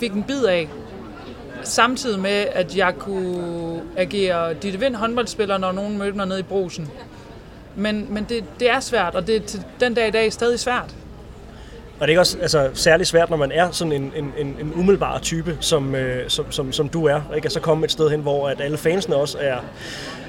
[0.00, 0.68] fik en bid af.
[1.64, 6.42] Samtidig med, at jeg kunne agere Ditte Vind håndboldspiller, når nogen mødte mig nede i
[6.42, 6.88] brusen.
[7.76, 10.60] Men, men det, det er svært, og det er til den dag i dag stadig
[10.60, 10.94] svært.
[12.02, 14.46] Og det er ikke også altså, særlig svært, når man er sådan en, en, en,
[14.46, 17.20] en umiddelbar type, som, øh, som, som, som du er.
[17.36, 17.46] Ikke?
[17.46, 19.56] At så komme et sted hen, hvor at alle fansene også er,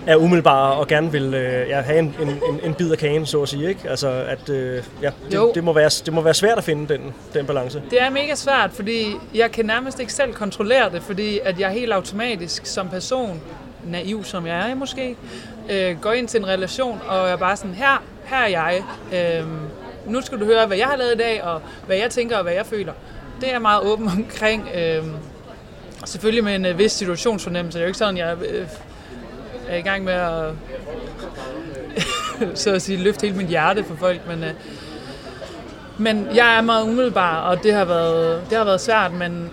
[0.07, 3.41] er umiddelbare og gerne vil øh, ja, have en, en, en bid af kagen, så
[3.41, 3.69] at sige.
[3.69, 3.89] Ikke?
[3.89, 7.13] Altså, at, øh, ja, det, det, må være, det må være svært at finde den,
[7.33, 7.81] den balance.
[7.89, 11.69] Det er mega svært, fordi jeg kan nærmest ikke selv kontrollere det, fordi at jeg
[11.69, 13.41] helt automatisk som person,
[13.86, 15.15] naiv som jeg er måske,
[15.69, 18.83] øh, går ind til en relation, og jeg er bare sådan, her, her er jeg.
[19.13, 19.47] Øh,
[20.07, 22.43] nu skal du høre, hvad jeg har lavet i dag, og hvad jeg tænker, og
[22.43, 22.93] hvad jeg føler.
[23.41, 24.69] Det er jeg meget åben omkring.
[24.75, 25.03] Øh,
[26.05, 27.77] selvfølgelig med en øh, vis situationsfornemmelse.
[27.77, 28.67] Det er jo ikke sådan, jeg øh,
[29.67, 30.51] er i gang med at
[32.59, 34.51] så at sige, løfte hele mit hjerte for folk, men, øh,
[35.97, 39.49] men jeg er meget umiddelbar, og det har, været, det har været svært, men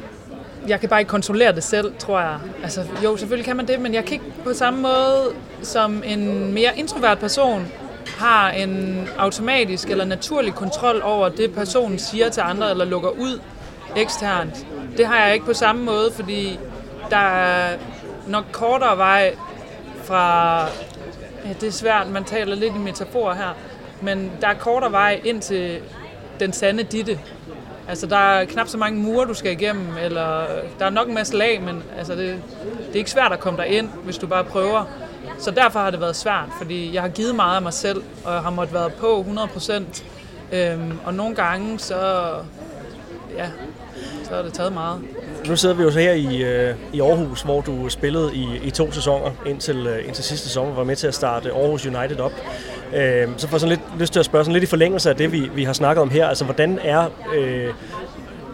[0.69, 2.39] jeg kan bare ikke kontrollere det selv, tror jeg.
[2.63, 5.33] Altså, jo, selvfølgelig kan man det, men jeg kan ikke på samme måde
[5.63, 7.67] som en mere introvert person
[8.07, 13.41] har en automatisk eller naturlig kontrol over det, personen siger til andre eller lukker ud
[13.97, 14.67] eksternt.
[14.97, 16.59] Det har jeg ikke på samme måde, fordi
[17.11, 17.77] der er
[18.27, 19.35] nok kortere vej
[20.05, 20.61] fra...
[21.45, 23.57] Ja, det er svært, man taler lidt i metaforer her,
[24.01, 25.81] men der er kortere vej ind til
[26.41, 27.19] den sande ditte.
[27.89, 31.09] Altså, der er knap så mange mure, du skal igennem, eller øh, der er nok
[31.09, 32.43] en masse lag, men altså, det,
[32.87, 34.85] det er ikke svært at komme der ind, hvis du bare prøver.
[35.41, 38.33] Så derfor har det været svært, fordi jeg har givet meget af mig selv, og
[38.33, 40.05] jeg har måttet være på 100 procent.
[40.53, 41.97] Øhm, og nogle gange, så,
[43.37, 43.47] ja,
[44.25, 45.01] så har det taget meget.
[45.49, 48.71] Nu sidder vi jo så her i, øh, i Aarhus, hvor du spillede i, i
[48.71, 52.33] to sæsoner indtil, øh, indtil sidste sæson, var med til at starte Aarhus United op.
[52.95, 55.17] Øh, så får jeg sådan lidt lyst til at spørge sådan lidt i forlængelse af
[55.17, 56.29] det, vi, vi har snakket om her.
[56.29, 57.69] Altså, hvordan er øh,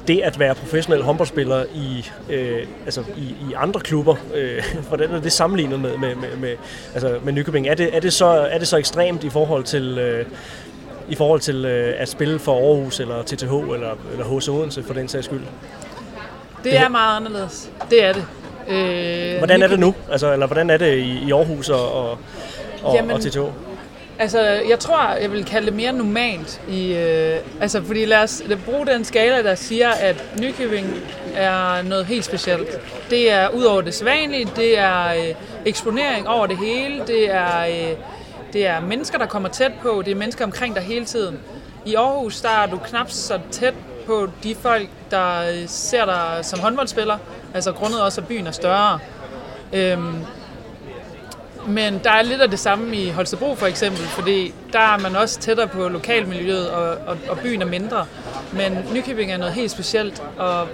[0.09, 5.21] det at være professionel håndboldspiller i, øh, altså i, i andre klubber, øh, hvordan er
[5.21, 6.57] det sammenlignet med, med, med, med,
[6.95, 7.69] altså med Nykøbing?
[7.69, 10.27] Er det, er, det så, er det så ekstremt i forhold til, øh,
[11.09, 14.95] i forhold til øh, at spille for Aarhus eller TTH eller, eller HC Odense for
[14.95, 15.43] den sags skyld?
[16.65, 17.71] Det er meget anderledes.
[17.91, 18.25] Det er det.
[18.69, 19.95] Øh, hvordan er det nu?
[20.11, 22.19] Altså, eller hvordan er det i, i Aarhus og, og,
[22.83, 23.39] og, Jamen, og TTH?
[24.19, 26.61] Altså, jeg tror, jeg vil kalde det mere normalt.
[26.69, 30.87] I, øh, altså, fordi lad os lad bruge den skala, der siger, at Nykøbing
[31.35, 32.69] er noget helt specielt.
[33.11, 37.61] Det er ud over det sædvanlige, det er øh, eksponering over det hele, det er,
[37.67, 37.97] øh,
[38.53, 41.41] det er mennesker, der kommer tæt på, det er mennesker omkring dig hele tiden.
[41.87, 43.75] I Aarhus, der er du knap så tæt
[44.07, 47.19] på de folk, der øh, ser dig som håndboldspiller,
[47.55, 48.99] altså grundet også, at byen er større.
[49.73, 50.15] Øhm,
[51.69, 55.17] men der er lidt af det samme i Holstebro for eksempel, fordi der er man
[55.17, 58.07] også tættere på lokalmiljøet, og, og, og byen er mindre.
[58.53, 60.69] Men Nykøbing er noget helt specielt, og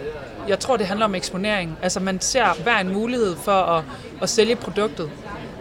[0.49, 1.79] jeg tror, det handler om eksponering.
[1.83, 3.85] Altså man ser hver en mulighed for at,
[4.23, 5.11] at sælge produktet.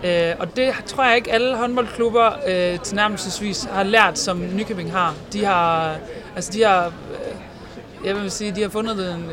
[0.03, 5.13] Øh, og det tror jeg ikke alle håndboldklubber øh, tilnærmelsesvis har lært, som Nykøbing har.
[5.33, 5.95] De har,
[6.35, 9.31] altså de har, øh, jeg vil sige, de har fundet en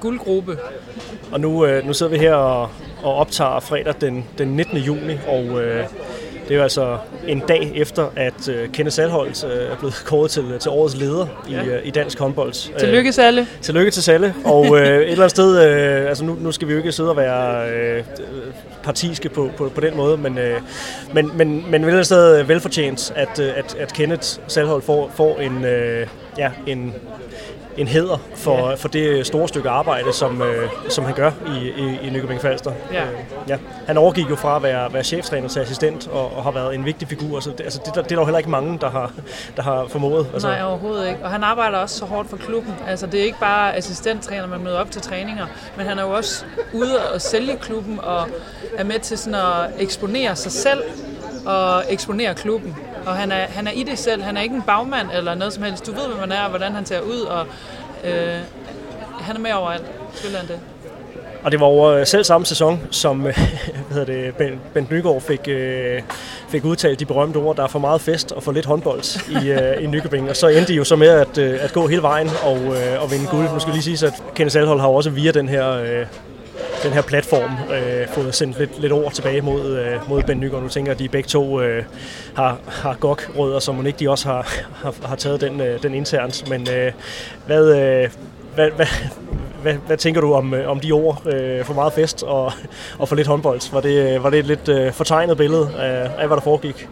[0.00, 0.58] guldgruppe.
[1.32, 2.70] Og nu, øh, nu sidder vi her og,
[3.02, 4.78] og optager fredag den, den 19.
[4.78, 5.84] juni, og øh,
[6.48, 10.30] det er jo altså en dag efter, at øh, Kenneth Salholdt øh, er blevet kåret
[10.30, 11.64] til, til årets leder i, ja.
[11.64, 12.78] øh, i dansk håndbold.
[12.78, 13.46] Tillykke Salle.
[13.62, 14.34] Tillykke til Salle.
[14.44, 17.10] Og øh, et eller andet sted, øh, altså nu, nu skal vi jo ikke sidde
[17.10, 18.04] og være øh,
[18.82, 20.60] partiske på, på, på den måde, men, øh,
[21.12, 25.10] men, men, men et eller andet sted velfortjent, at, øh, at, at Kenneth Salholdt får,
[25.14, 26.06] får en, øh,
[26.38, 26.94] ja, en,
[27.76, 28.74] en heder for, ja.
[28.74, 32.72] for det store stykke arbejde, som, øh, som han gør i, i, i Nykøbing Falster.
[32.92, 33.02] Ja.
[33.02, 33.08] Øh,
[33.48, 33.56] ja.
[33.86, 36.84] Han overgik jo fra at være, være cheftræner til assistent og, og har været en
[36.84, 37.40] vigtig figur.
[37.40, 39.12] Så det, altså, det, det er der jo heller ikke mange, der har,
[39.56, 40.26] der har formået.
[40.32, 40.48] Altså.
[40.48, 41.20] Nej, overhovedet ikke.
[41.24, 42.74] Og han arbejder også så hårdt for klubben.
[42.88, 46.10] Altså, det er ikke bare assistenttræner, man møder op til træninger, men han er jo
[46.10, 48.28] også ude og sælge klubben og
[48.76, 50.82] er med til sådan at eksponere sig selv
[51.46, 52.76] og eksponere klubben.
[53.06, 54.22] Og han er, han er i det selv.
[54.22, 55.86] Han er ikke en bagmand eller noget som helst.
[55.86, 57.46] Du ved, hvem han er, og hvordan han ser ud, og
[58.04, 58.38] øh,
[59.20, 59.84] han er med overalt.
[60.12, 60.60] Selvfølgelig han det.
[61.42, 63.34] Og det var over øh, selv samme sæson, som hvad
[63.90, 64.34] hedder det,
[64.74, 66.02] Bent Nygaard fik, øh,
[66.48, 69.50] fik udtalt de berømte ord, der er for meget fest og for lidt håndbold i,
[69.50, 70.30] øh, i Nykøbing.
[70.30, 73.02] Og så endte de jo så med at, øh, at gå hele vejen og, øh,
[73.02, 73.52] og vinde guld.
[73.52, 76.04] Nu skal lige sige, at Kenneth Alhold har også via den her
[76.82, 80.62] den her platform øh, fået sendt lidt, lidt over tilbage mod, øh, mod Ben Nygaard.
[80.62, 81.84] Nu tænker jeg, at de begge to øh,
[82.36, 85.94] har, har GOG-rødder, som må ikke de også har, har, har taget den, øh, den
[85.94, 86.48] internt.
[86.48, 86.92] Men øh,
[87.46, 88.10] hvad, øh,
[88.54, 88.86] hvad, hvad,
[89.62, 91.26] hvad, hvad tænker du om, øh, om de ord?
[91.26, 92.52] Øh, for meget fest og,
[92.98, 93.72] og for lidt håndbold.
[93.72, 96.88] Var det, øh, var det et lidt øh, fortegnet billede af, af, hvad der foregik?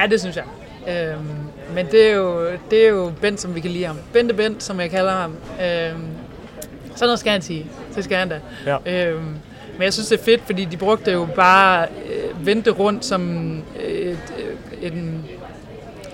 [0.00, 0.44] Ja, det synes jeg.
[0.88, 1.26] Øhm,
[1.74, 3.98] men det er, jo, det er jo Bent, som vi kan lide ham.
[4.12, 5.36] Bente Bent, som jeg kalder ham.
[5.62, 6.08] Øhm,
[6.94, 7.66] sådan noget skal han sige.
[7.96, 8.40] Det skal han da.
[8.66, 8.76] Ja.
[8.86, 9.36] Øhm,
[9.72, 13.52] men jeg synes, det er fedt, fordi de brugte jo bare øh, vente rundt som
[13.80, 14.18] et,
[14.82, 15.24] et, en,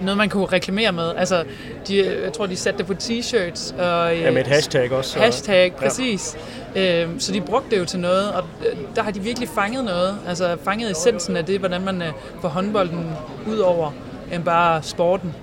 [0.00, 1.12] noget, man kunne reklamere med.
[1.16, 1.44] Altså,
[1.88, 3.82] de, jeg tror, de satte det på t-shirts.
[3.82, 5.18] Og, ja, med et hashtag også.
[5.18, 6.36] Hashtag, og, præcis.
[6.74, 7.02] Ja.
[7.02, 9.84] Øhm, så de brugte det jo til noget, og øh, der har de virkelig fanget
[9.84, 10.16] noget.
[10.28, 12.08] Altså fanget essensen af det, hvordan man øh,
[12.40, 13.10] får håndbolden
[13.46, 13.90] ud over
[14.32, 15.34] end bare sporten.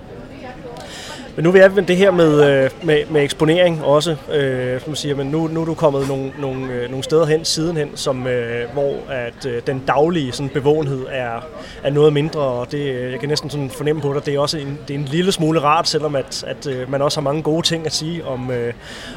[1.38, 5.14] Men nu er vi det her med, øh, med, med eksponering også, øh, som siger,
[5.14, 8.72] men nu, nu er du kommet nogle, nogle, øh, nogle steder hen sidenhen, som, øh,
[8.72, 11.46] hvor at, øh, den daglige sådan, bevågenhed er,
[11.82, 14.58] er noget mindre, og det, jeg kan næsten sådan fornemme på dig, det er også
[14.58, 17.42] en, det er en lille smule rart, selvom at, at øh, man også har mange
[17.42, 18.72] gode ting at sige om, øh,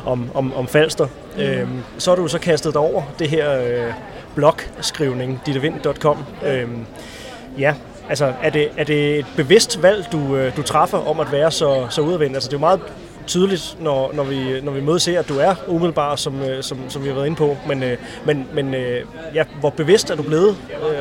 [0.05, 1.07] om, om, om Falster.
[1.35, 1.41] Mm.
[1.41, 3.93] Øh, så har du så kastet dig over det her øh,
[4.35, 6.17] blogskrivning, dittevind.com.
[6.45, 6.67] Øh,
[7.59, 7.73] ja,
[8.11, 11.51] Altså, er det, er det et bevidst valg, du, øh, du træffer om at være
[11.51, 12.35] så, så udadvendt?
[12.35, 12.79] Altså, det er jo meget
[13.27, 16.89] tydeligt, når, når, vi, når vi mødes her, at du er umiddelbar, som, øh, som,
[16.89, 17.57] som vi har været inde på.
[17.67, 18.73] Men, øh, men, men
[19.33, 20.57] ja, hvor bevidst er du blevet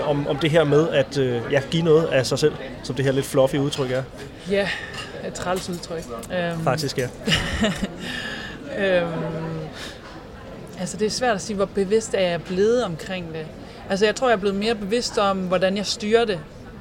[0.06, 1.18] om, om det her med at
[1.50, 4.02] ja, give noget af sig selv, som det her lidt fluffy udtryk er?
[4.50, 4.68] Ja,
[5.26, 6.04] et træls udtryk.
[6.56, 7.08] Um, Faktisk, ja.
[9.02, 9.12] um,
[10.80, 13.46] altså, det er svært at sige, hvor bevidst er jeg blevet omkring det.
[13.90, 16.40] Altså, jeg tror, jeg er blevet mere bevidst om, hvordan jeg styrer det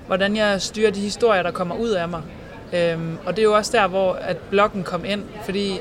[0.09, 2.21] hvordan jeg styrer de historier, der kommer ud af mig.
[2.73, 5.79] Øhm, og det er jo også der, hvor at bloggen kom ind, fordi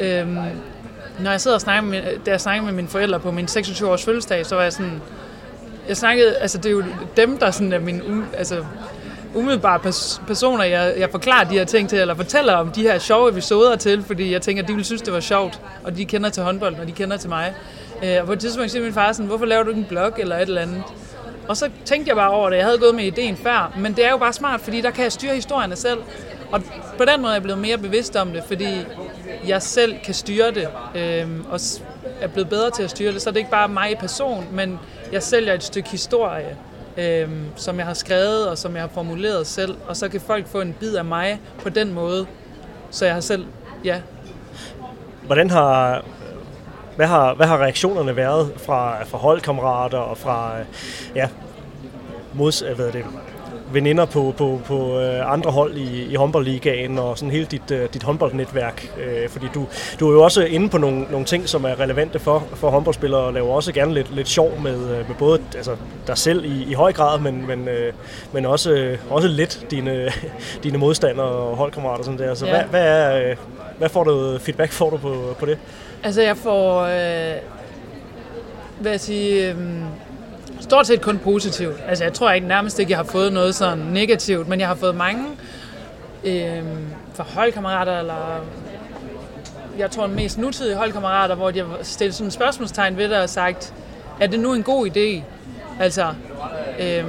[0.00, 0.38] øhm,
[1.18, 4.04] når jeg sidder og snakker med, da jeg snakkede med mine forældre på min 26-års
[4.04, 5.02] fødselsdag, så var jeg sådan,
[5.88, 6.84] jeg snakkede, altså det er jo
[7.16, 8.64] dem, der sådan er min, altså
[9.34, 12.98] umiddelbare pers- personer, jeg, jeg forklarer de her ting til, eller fortæller om de her
[12.98, 16.04] sjove episoder til, fordi jeg tænker, at de ville synes, det var sjovt, og de
[16.04, 17.54] kender til håndbold, og de kender til mig.
[18.04, 20.12] Øh, og på et tidspunkt siger min far sådan, hvorfor laver du ikke en blog
[20.18, 20.82] eller et eller andet?
[21.52, 22.56] Og så tænkte jeg bare over det.
[22.56, 25.04] Jeg havde gået med ideen før, men det er jo bare smart, fordi der kan
[25.04, 25.98] jeg styre historierne selv.
[26.52, 26.62] Og
[26.98, 28.86] på den måde er jeg blevet mere bevidst om det, fordi
[29.46, 31.60] jeg selv kan styre det, øh, og
[32.20, 33.22] er blevet bedre til at styre det.
[33.22, 34.78] Så det er ikke bare mig i person, men
[35.12, 36.56] jeg sælger et stykke historie,
[36.96, 40.46] øh, som jeg har skrevet og som jeg har formuleret selv, og så kan folk
[40.46, 42.26] få en bid af mig på den måde,
[42.90, 43.46] så jeg har selv,
[43.84, 44.00] ja.
[45.26, 46.02] Hvordan har
[46.96, 50.52] hvad har, hvad har reaktionerne været fra, fra holdkammerater og fra
[51.14, 51.28] ja,
[52.34, 53.04] mods, hvad det,
[53.72, 57.78] veninder på, på, på øh, andre hold i, i håndboldligaen og sådan hele dit, uh,
[57.94, 58.88] dit håndboldnetværk.
[59.28, 59.66] Fordi du,
[60.00, 63.20] du er jo også inde på nogle, nogle ting, som er relevante for, for håndboldspillere
[63.20, 66.72] og laver også gerne lidt, lidt sjov med, med både altså, dig selv i, i
[66.72, 67.68] høj grad, men, men,
[68.32, 70.08] men også, også lidt dine,
[70.64, 72.04] dine modstandere og holdkammerater.
[72.04, 72.34] Sådan der.
[72.34, 72.52] Så ja.
[72.52, 73.34] hvad, hvad, er,
[73.78, 75.58] hvad får du feedback får du på, på det?
[76.02, 77.36] Altså, jeg får, øh,
[78.80, 79.56] hvad jeg sige, øh,
[80.62, 81.76] stort set kun positivt.
[81.88, 84.74] Altså, jeg tror ikke nærmest ikke, jeg har fået noget sådan negativt, men jeg har
[84.74, 85.24] fået mange
[86.24, 86.62] øh,
[87.14, 88.44] fra holdkammerater, eller
[89.78, 93.28] jeg tror mest nutidige holdkammerater, hvor de har stillet sådan et spørgsmålstegn ved det og
[93.28, 93.74] sagt,
[94.20, 95.22] er det nu en god idé?
[95.80, 96.06] Altså,
[96.80, 97.04] øh,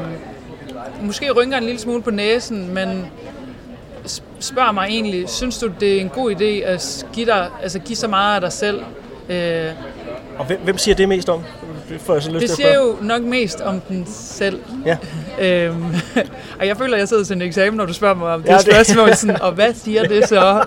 [1.01, 3.05] måske rynker en lille smule på næsen, men
[4.39, 7.95] spørger mig egentlig, synes du, det er en god idé at give, dig, altså give
[7.95, 8.83] så meget af dig selv?
[9.29, 9.71] Øh,
[10.37, 11.43] og hvem, hvem siger det mest om?
[11.99, 14.59] Får jeg så lyst det siger jo nok mest om den selv.
[14.85, 14.97] Ja.
[15.65, 15.85] øhm,
[16.59, 18.49] og jeg føler, at jeg sidder til en eksamen, når du spørger mig om det,
[18.49, 19.15] ja, det spørgsmål.
[19.15, 20.63] Sådan, og hvad siger det så?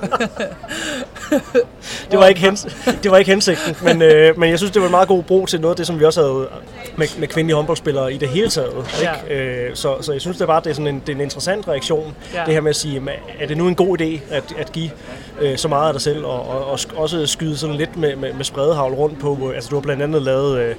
[2.10, 2.66] det, var ikke hens,
[3.02, 5.48] det var ikke hensigten, men, øh, men jeg synes, det var en meget god brug
[5.48, 6.48] til noget af det, som vi også havde
[6.96, 8.72] med, med kvindelige håndboldspillere i det hele taget.
[9.00, 9.12] Ikke?
[9.28, 9.34] Ja.
[9.34, 11.68] Øh, så, så jeg synes, det var det er sådan en, det er en interessant
[11.68, 12.42] reaktion, ja.
[12.46, 13.02] det her med at sige,
[13.40, 14.90] er det nu en god idé at, at give
[15.40, 18.32] øh, så meget af dig selv, og, og, og også skyde sådan lidt med, med,
[18.32, 19.52] med spredehavl rundt på.
[19.54, 20.74] Altså, du har blandt andet lavet øh,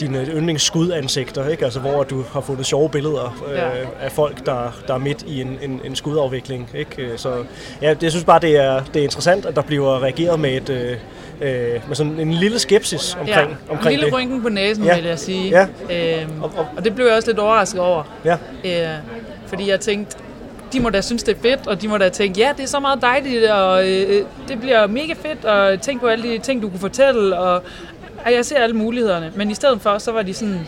[0.00, 1.64] dine yndlingsskudansigter, ikke?
[1.64, 3.68] Altså, hvor du har fundet sjove billeder øh, ja.
[4.00, 6.70] af folk, der, der er midt i en, en, en skudafvikling.
[6.74, 7.02] Ikke?
[7.02, 7.44] Øh, så
[7.82, 10.56] ja, det, jeg synes bare, det er, det er interessant, at der bliver reageret med
[10.56, 10.68] et...
[10.68, 10.96] Øh,
[11.40, 14.96] øh, med sådan en lille skepsis omkring, ja, omkring en lille rynken på næsen, ja.
[14.96, 15.48] vil jeg sige.
[15.90, 16.20] Ja.
[16.22, 18.02] Øhm, og, og, og det blev jeg også lidt overrasket over.
[18.24, 18.36] Ja.
[18.64, 18.98] Øh,
[19.46, 20.16] fordi jeg tænkte,
[20.72, 22.66] de må da synes, det er fedt, og de må da tænke, ja, det er
[22.66, 26.62] så meget dejligt, og øh, det bliver mega fedt, og tænk på alle de ting,
[26.62, 27.62] du kunne fortælle, og,
[28.26, 29.32] og jeg ser alle mulighederne.
[29.36, 30.66] Men i stedet for, så var de sådan,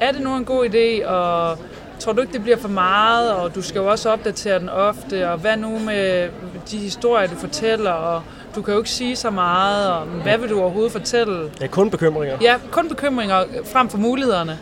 [0.00, 1.58] er det nu en god idé, og
[1.98, 5.30] tror du ikke, det bliver for meget, og du skal jo også opdatere den ofte,
[5.30, 6.28] og hvad nu med
[6.70, 8.22] de historier, du fortæller, og
[8.54, 11.50] du kan jo ikke sige så meget, og hvad vil du overhovedet fortælle?
[11.60, 12.36] Ja, kun bekymringer.
[12.42, 14.58] Ja, kun bekymringer frem for mulighederne.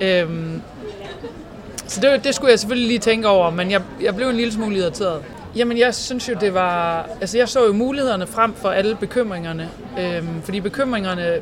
[0.00, 0.22] Ja.
[0.22, 0.62] Øhm,
[1.86, 4.52] så det, det skulle jeg selvfølgelig lige tænke over, men jeg, jeg blev en lille
[4.52, 5.22] smule irriteret.
[5.56, 7.06] Jamen, jeg synes jo, det var...
[7.20, 9.68] Altså, jeg så jo mulighederne frem for alle bekymringerne.
[10.00, 11.34] Øhm, fordi bekymringerne...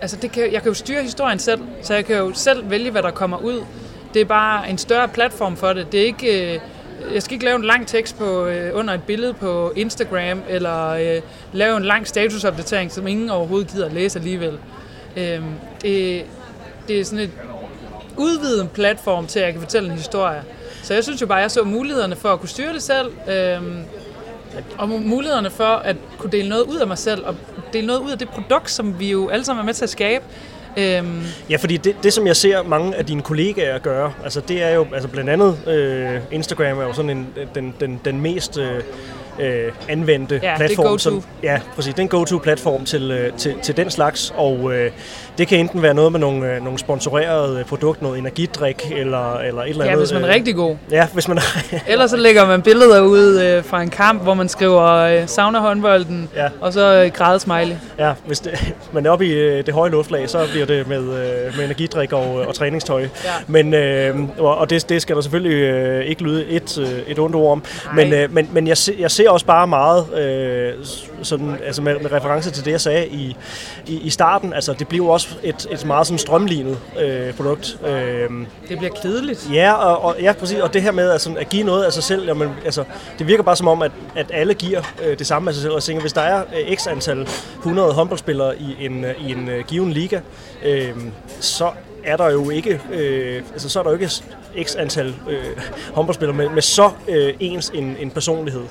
[0.00, 2.90] Altså, det kan, jeg kan jo styre historien selv, så jeg kan jo selv vælge,
[2.90, 3.64] hvad der kommer ud.
[4.14, 5.92] Det er bare en større platform for det.
[5.92, 6.54] Det er ikke...
[6.54, 6.60] Øh,
[7.14, 10.88] jeg skal ikke lave en lang tekst på, øh, under et billede på Instagram, eller
[10.88, 11.22] øh,
[11.52, 14.58] lave en lang statusopdatering, som ingen overhovedet gider at læse alligevel.
[15.16, 15.42] Øh,
[15.82, 16.24] det,
[16.88, 17.30] det er sådan et
[18.16, 20.42] udvidet platform til, at jeg kan fortælle en historie.
[20.82, 23.12] Så jeg synes jo bare, at jeg så mulighederne for at kunne styre det selv,
[23.28, 23.62] øh,
[24.78, 27.34] og mulighederne for at kunne dele noget ud af mig selv, og
[27.72, 29.90] dele noget ud af det produkt, som vi jo alle sammen er med til at
[29.90, 30.24] skabe.
[30.76, 31.22] Øhm.
[31.50, 34.70] Ja, fordi det, det, som jeg ser mange af dine kollegaer gøre, altså det er
[34.70, 38.58] jo, altså blandt andet øh, Instagram er jo sådan en, den, den, den mest...
[38.58, 38.80] Øh,
[39.40, 40.92] øh, anvendte ja, platform.
[40.92, 41.94] Det som, ja, præcis.
[41.94, 44.90] Det er en go-to-platform til, øh, til, til den slags, og øh,
[45.38, 49.62] det kan enten være noget med nogle, øh, nogle sponsorerede produkter, noget energidrik eller, eller
[49.62, 50.06] et eller ja, andet.
[50.06, 50.76] hvis man er øh, rigtig god.
[50.90, 51.42] Ja, hvis man er...
[51.92, 55.60] Ellers så lægger man billeder ud øh, fra en kamp, hvor man skriver øh, savner
[55.60, 56.48] håndbolden, ja.
[56.60, 57.76] og så øh, grædesmiley.
[57.98, 61.02] Ja, hvis det, man er oppe i øh, det høje luftlag, så bliver det med,
[61.02, 63.00] øh, med energidrik og, og træningstøj.
[63.02, 63.08] Ja.
[63.46, 67.36] Men, øh, og det, det skal der selvfølgelig øh, ikke lyde et, øh, et ondt
[67.36, 67.62] ord om.
[67.84, 67.94] Nej.
[67.94, 70.72] Men, øh, men, men jeg, jeg ser også bare meget øh,
[71.22, 73.36] sådan, altså med, med reference til det, jeg sagde i,
[73.86, 74.52] i, i starten.
[74.52, 77.78] Altså, det bliver også et, et meget sådan strømlignet øh, produkt.
[77.86, 78.30] Øh,
[78.68, 79.48] det bliver kedeligt.
[79.52, 80.58] Ja, og, og, ja, præcis.
[80.58, 82.84] Og det her med altså, at give noget af sig selv, jamen, altså,
[83.18, 85.72] det virker bare som om, at, at alle giver øh, det samme af sig selv.
[85.72, 89.32] Og jeg tænker, hvis der er øh, x antal 100 håndboldspillere i en, øh, i
[89.32, 90.20] en øh, given liga,
[90.64, 90.90] øh,
[91.40, 91.70] så
[92.04, 94.10] er der jo ikke, øh, altså så er der jo ikke
[94.64, 95.44] x antal øh,
[95.94, 98.62] håndboldspillere med, med så øh, ens en, en personlighed.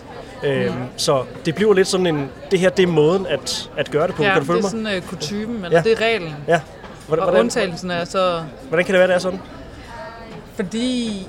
[0.44, 4.08] Øhm, så det bliver lidt sådan en, det her det er måden at, at gøre
[4.08, 4.24] det på.
[4.24, 4.88] Ja, kan du følge det er mig?
[4.92, 5.84] sådan uh, kutumen, eller Ja.
[5.84, 6.36] det er reglen.
[6.48, 6.62] Ja.
[7.08, 8.44] Hvordan, og undtagelsen er så...
[8.68, 9.40] hvordan kan det være, det er sådan?
[10.56, 11.28] Fordi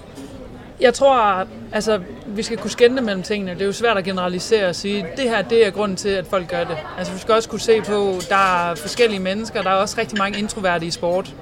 [0.81, 3.53] jeg tror, altså, vi skal kunne skænde mellem tingene.
[3.55, 6.27] Det er jo svært at generalisere og sige, det her det er grunden til, at
[6.27, 6.77] folk gør det.
[6.99, 8.37] Altså, vi skal også kunne se på, der
[8.71, 9.63] er forskellige mennesker.
[9.63, 11.35] Der er også rigtig mange introverte i sport.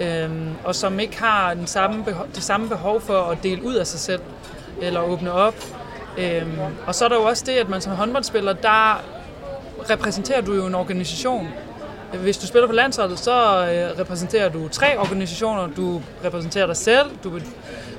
[0.00, 3.74] Øhm, og som ikke har den samme behov, det samme behov for at dele ud
[3.74, 4.20] af sig selv.
[4.80, 5.54] Eller åbne op.
[6.18, 9.02] Øhm, og så er der jo også det, at man som håndboldspiller, der
[9.90, 11.48] repræsenterer du jo en organisation.
[12.12, 15.66] Hvis du spiller på landsholdet, så øh, repræsenterer du tre organisationer.
[15.66, 17.40] Du repræsenterer dig selv, du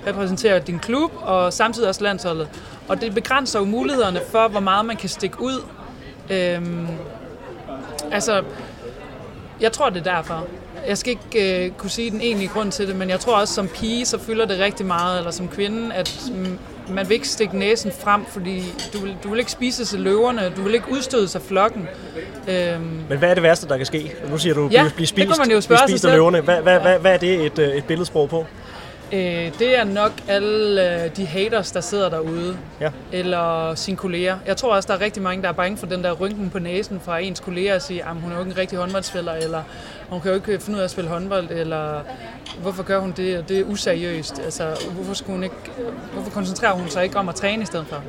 [0.07, 2.49] repræsenterer din klub, og samtidig også landsholdet.
[2.87, 5.63] Og det begrænser jo mulighederne for, hvor meget man kan stikke ud.
[6.29, 6.87] Øhm,
[8.11, 8.43] altså,
[9.61, 10.47] jeg tror, det er derfor.
[10.87, 13.53] Jeg skal ikke øh, kunne sige den egentlige grund til det, men jeg tror også,
[13.53, 16.21] som pige, så fylder det rigtig meget, eller som kvinde, at
[16.89, 18.63] man vil ikke stikke næsen frem, fordi
[18.93, 21.87] du vil, du vil ikke spise sig løverne, du vil ikke udstøde sig flokken.
[22.47, 24.13] Øhm, Men hvad er det værste, der kan ske?
[24.29, 26.05] Nu siger du, Ja, blive, blive det spist, kunne man jo spørge blive sig spist
[26.05, 26.41] af løverne.
[26.41, 28.45] Hvad, hvad, hvad, hvad er det et, øh, et billedsprog på?
[29.13, 32.89] Øh, det er nok alle øh, de haters, der sidder derude, Ja.
[33.11, 34.37] eller sine kolleger.
[34.47, 36.59] Jeg tror også, der er rigtig mange, der er bange for den der rynken på
[36.59, 39.61] næsen fra ens kolleger og sige, at hun er jo ikke en rigtig håndboldspiller, eller
[40.09, 41.99] hun kan jo ikke finde ud af at spille håndbold, eller
[42.61, 44.39] hvorfor gør hun det, og det er useriøst.
[44.45, 44.63] Altså,
[44.95, 45.55] hvorfor, skulle hun ikke,
[46.13, 48.03] hvorfor koncentrerer hun sig ikke om at træne i stedet for?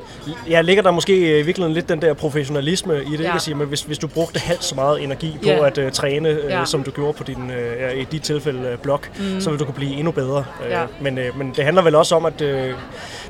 [0.50, 3.12] Ja, ligger der måske øh, i virkeligheden lidt den der professionalisme i det, ja.
[3.20, 5.66] Ikke at sige, men hvis, hvis du brugte halvt så meget energi på Ja.
[5.66, 6.64] at uh, træne, uh, Ja.
[6.64, 9.40] som du gjorde på din, uh, i dit tilfælde uh, blog, mm.
[9.40, 10.44] så ville du kunne blive endnu bedre.
[10.64, 10.82] Uh, Ja.
[11.00, 12.48] Men, uh, men det handler vel også om at uh,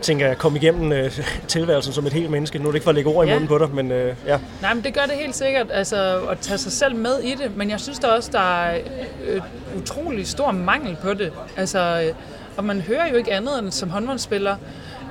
[0.02, 1.10] tænke at komme igennem uh,
[1.48, 2.58] tilværelsen som et helt menneske.
[2.58, 3.34] Nu er det ikke for at lægge ord i Ja.
[3.34, 4.38] munden på dig, men uh, ja.
[4.62, 7.56] Nej, men det gør det helt sikkert, altså at tage sig selv med i det,
[7.56, 8.78] men jeg synes der også, der er
[9.26, 9.40] øh,
[9.76, 11.32] utrolig stor mangel på det.
[11.56, 12.14] Altså, øh,
[12.56, 14.56] og man hører jo ikke andet end som håndboldspiller,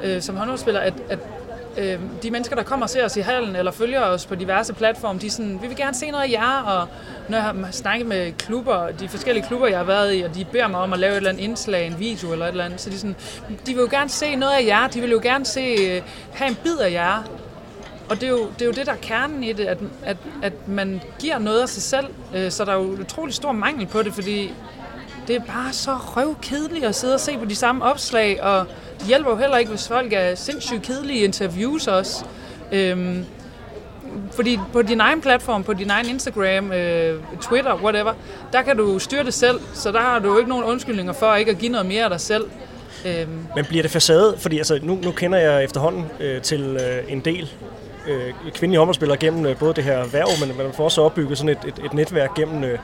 [0.04, 1.20] øh, som håndboldspiller at, at
[1.80, 4.74] øh, de mennesker, der kommer og ser os i hallen, eller følger os på diverse
[4.74, 6.88] platforme, de er sådan, vi vil gerne se noget af jer, og
[7.30, 10.46] når jeg har snakket med klubber, de forskellige klubber, jeg har været i, og de
[10.46, 12.82] beder mig om at lave et eller andet indslag, en video eller et eller andet,
[12.82, 13.16] så de, sådan,
[13.66, 16.02] de vil jo gerne se noget af jer, de vil jo gerne se, øh,
[16.34, 17.24] have en bid af jer,
[18.10, 20.18] og det er, jo, det er jo det, der er kernen i det, at, at,
[20.44, 23.88] at man giver noget af sig selv, øh, så der er jo utrolig stor mangel
[23.88, 24.54] på det, fordi
[25.30, 28.66] det er bare så røvkedeligt at sidde og se på de samme opslag, og
[29.00, 32.26] det hjælper jo heller ikke, hvis folk er sindssygt kedelige interviews også.
[32.72, 33.26] Øhm,
[34.32, 38.14] fordi på din egen platform, på din egen Instagram, øh, Twitter, whatever,
[38.54, 41.36] der kan du styre det selv, så der har du jo ikke nogen undskyldninger for
[41.36, 42.46] ikke at give noget mere af dig selv.
[43.06, 44.36] Øhm, Men bliver det facade?
[44.38, 47.50] Fordi altså, nu, nu kender jeg efterhånden øh, til øh, en del
[48.10, 51.50] øh, kvindelige håndboldspillere gennem øh, både det her værv, men man får også opbygget sådan
[51.50, 52.80] et, et, et netværk gennem, øh,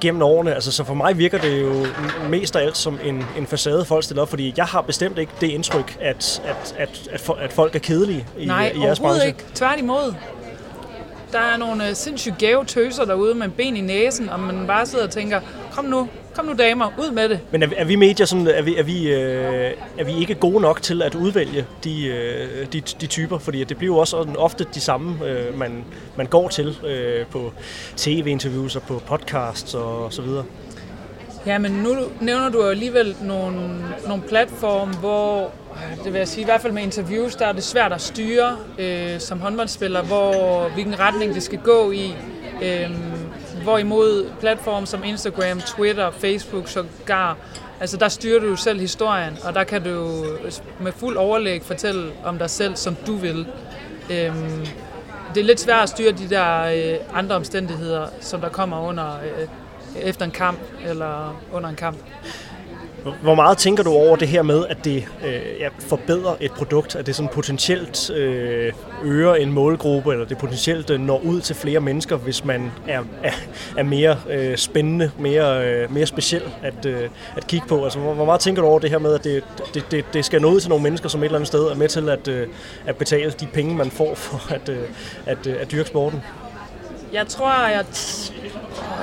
[0.00, 0.54] gennem årene.
[0.54, 1.86] Altså, så for mig virker det jo
[2.28, 5.32] mest af alt som en, en facade, folk stiller op, fordi jeg har bestemt ikke
[5.40, 9.28] det indtryk, at, at, at, at, at folk er kedelige i, Nej, i jeres branche.
[9.28, 9.44] ikke.
[9.54, 10.14] Tværtimod.
[11.32, 14.86] Der er nogle øh, sindssygt gave tøser derude med ben i næsen, og man bare
[14.86, 15.40] sidder og tænker,
[15.72, 17.40] kom nu, kom nu damer, ud med det.
[17.50, 20.60] Men er, er vi medier sådan, er vi, er, vi, øh, er vi ikke gode
[20.60, 23.38] nok til at udvælge de, øh, de, de typer?
[23.38, 25.84] Fordi det bliver jo også ofte de samme, øh, man,
[26.16, 27.52] man går til øh, på
[27.96, 30.44] tv-interviews og på podcasts og så videre.
[31.46, 33.58] Ja, men nu nævner du alligevel nogle,
[34.06, 35.50] nogle platforme, hvor,
[36.04, 38.56] det vil jeg sige, i hvert fald med interviews, der er det svært at styre
[38.78, 42.14] øh, som håndboldspiller, hvor, hvilken retning det skal gå i.
[42.62, 42.90] Øh,
[43.62, 47.36] hvorimod platforme som Instagram, Twitter, Facebook sågar,
[47.80, 50.24] altså der styrer du selv historien, og der kan du
[50.80, 53.46] med fuld overlæg fortælle om dig selv, som du vil.
[54.10, 54.66] Øhm,
[55.34, 59.14] det er lidt svært at styre de der øh, andre omstændigheder, som der kommer under
[59.14, 59.48] øh,
[60.02, 61.98] efter en kamp eller under en kamp.
[63.22, 66.96] Hvor meget tænker du over det her med, at det øh, ja, forbedrer et produkt,
[66.96, 68.72] at det sådan potentielt øh,
[69.04, 73.02] øger en målgruppe, eller det potentielt øh, når ud til flere mennesker, hvis man er,
[73.22, 73.32] er,
[73.76, 77.84] er mere øh, spændende, mere, øh, mere speciel at, øh, at kigge på?
[77.84, 79.44] Altså, hvor, hvor meget tænker du over det her med, at det,
[79.74, 81.74] det, det, det skal nå ud til nogle mennesker, som et eller andet sted er
[81.74, 82.46] med til at, øh,
[82.86, 84.82] at betale de penge, man får for at, øh,
[85.26, 86.22] at, øh, at dyrke sporten?
[87.12, 87.84] Jeg tror, jeg,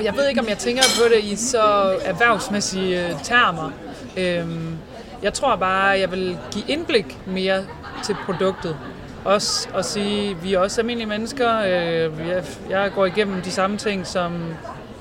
[0.03, 1.61] jeg ved ikke, om jeg tænker på det i så
[2.05, 3.71] erhvervsmæssige øh, termer.
[4.19, 4.77] Øhm,
[5.23, 7.63] jeg tror bare, jeg vil give indblik mere
[8.03, 8.77] til produktet.
[9.25, 11.59] Også at sige, at vi er også almindelige mennesker.
[11.59, 14.33] Øh, jeg, jeg går igennem de samme ting, som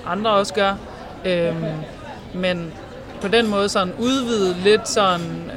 [0.07, 0.75] andre også gør.
[1.25, 1.65] Øhm,
[2.35, 2.73] men
[3.21, 5.51] på den måde sådan udvide lidt sådan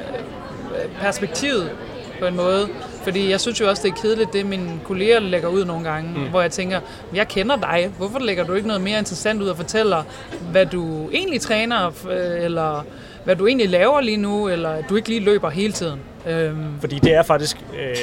[0.70, 1.70] øh, perspektivet
[2.20, 2.68] på en måde.
[3.02, 6.18] Fordi jeg synes jo også, det er kedeligt, det mine kolleger lægger ud nogle gange,
[6.18, 6.30] mm.
[6.30, 6.80] hvor jeg tænker,
[7.14, 10.02] jeg kender dig, hvorfor lægger du ikke noget mere interessant ud og fortæller,
[10.50, 11.90] hvad du egentlig træner,
[12.40, 12.84] eller
[13.24, 16.00] hvad du egentlig laver lige nu, eller at du ikke lige løber hele tiden.
[16.26, 16.80] Øhm.
[16.80, 17.96] Fordi det er faktisk øh,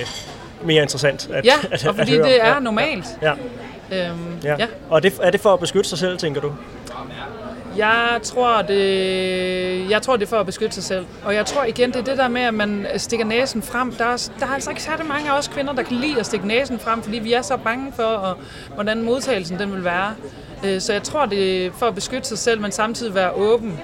[0.64, 2.28] mere interessant at Ja, at, og fordi at høre.
[2.28, 3.06] det er ja, normalt.
[3.22, 3.34] Ja,
[3.94, 3.98] Øhm,
[4.44, 4.50] ja.
[4.50, 4.56] ja.
[4.60, 4.66] ja.
[4.90, 6.54] Og er det, er det for at beskytte sig selv, tænker du?
[7.78, 11.06] Jeg tror, det, jeg tror, det er for at beskytte sig selv.
[11.26, 13.92] Og jeg tror igen, det er det der med, at man stikker næsen frem.
[13.92, 16.26] Der er, der er altså ikke særlig mange af os kvinder, der kan lide at
[16.26, 18.38] stikke næsen frem, fordi vi er så bange for, og,
[18.76, 20.14] hvordan modtagelsen den vil være.
[20.66, 23.80] Øh, Så jeg tror, det er for at beskytte sig selv, men samtidig være åben.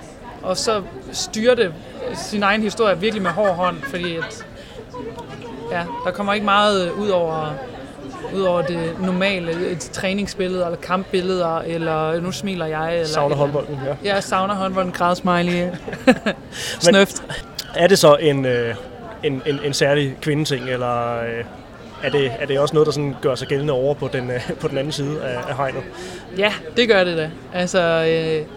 [0.46, 0.82] Og så
[1.12, 1.74] styre det,
[2.16, 4.46] sin egen historie virkelig med hård hånd, fordi at,
[5.72, 7.54] ja, der kommer ikke meget ud over
[8.36, 12.94] Udover det normale, et træningsbillede, eller kampbilleder, eller nu smiler jeg.
[12.94, 14.14] Eller Savner håndbolden, ja.
[14.14, 15.68] Jeg savner håndbolden, grædsmiley.
[16.80, 17.24] Snøft.
[17.76, 18.76] Er det så en, øh,
[19.24, 21.44] en, en, en særlig kvindeting, eller øh,
[22.04, 24.52] er, det, er det også noget, der sådan gør sig gældende over på den, øh,
[24.60, 25.84] på den anden side af, af hegnet?
[26.38, 27.30] Ja, det gør det da.
[27.54, 28.48] Altså, øh,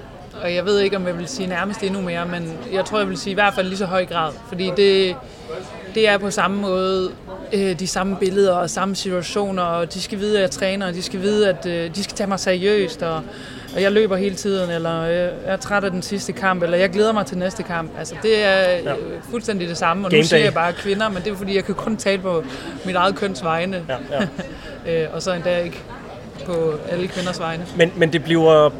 [0.43, 3.09] og jeg ved ikke, om jeg vil sige nærmest endnu mere, men jeg tror, jeg
[3.09, 4.33] vil sige i hvert fald lige så høj grad.
[4.49, 5.15] Fordi det,
[5.95, 7.11] det er på samme måde
[7.53, 10.95] øh, de samme billeder og samme situationer, og de skal vide, at jeg træner, og
[10.95, 13.23] de skal vide, at øh, de skal tage mig seriøst, og,
[13.75, 16.77] og jeg løber hele tiden, eller øh, jeg er træt af den sidste kamp, eller
[16.79, 17.91] jeg glæder mig til næste kamp.
[17.99, 18.93] Altså, det er øh, Ja.
[19.31, 20.45] fuldstændig det samme, og Game nu siger day.
[20.45, 22.45] jeg bare kvinder, men det er fordi, jeg kan kun tale på
[22.85, 23.97] mit eget køns vegne, Ja,
[24.87, 25.03] ja.
[25.05, 25.83] øh, og så endda ikke
[26.47, 27.67] på alle kvinders vegne.
[27.77, 28.71] Men, men det bliver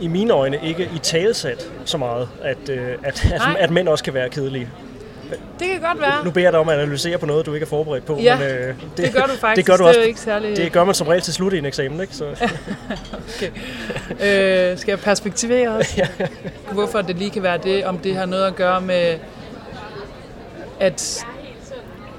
[0.00, 4.04] i mine øjne ikke i talesat så meget, at, øh, at, at, at mænd også
[4.04, 4.68] kan være kedelige.
[5.30, 6.24] Det kan godt være.
[6.24, 8.18] Nu beder jeg dig om at analysere på noget, du ikke er forberedt på.
[8.22, 9.56] Ja, men, øh, Det gør du faktisk.
[9.56, 10.00] Det gør du det også.
[10.00, 10.56] er jo ikke særlig...
[10.56, 12.14] Det gør man som regel til slut i en eksamen, ikke?
[12.16, 12.24] Så,
[14.10, 15.98] Øh, skal jeg perspektivere os?
[16.72, 19.18] Hvorfor det lige kan være det, om det har noget at gøre med,
[20.80, 21.24] at,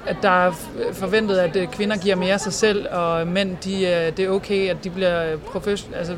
[0.06, 0.52] at der er
[0.92, 4.28] forventet, at øh, kvinder giver mere af sig selv, og mænd, de, øh, det er
[4.28, 6.16] okay, at de bliver profession, altså,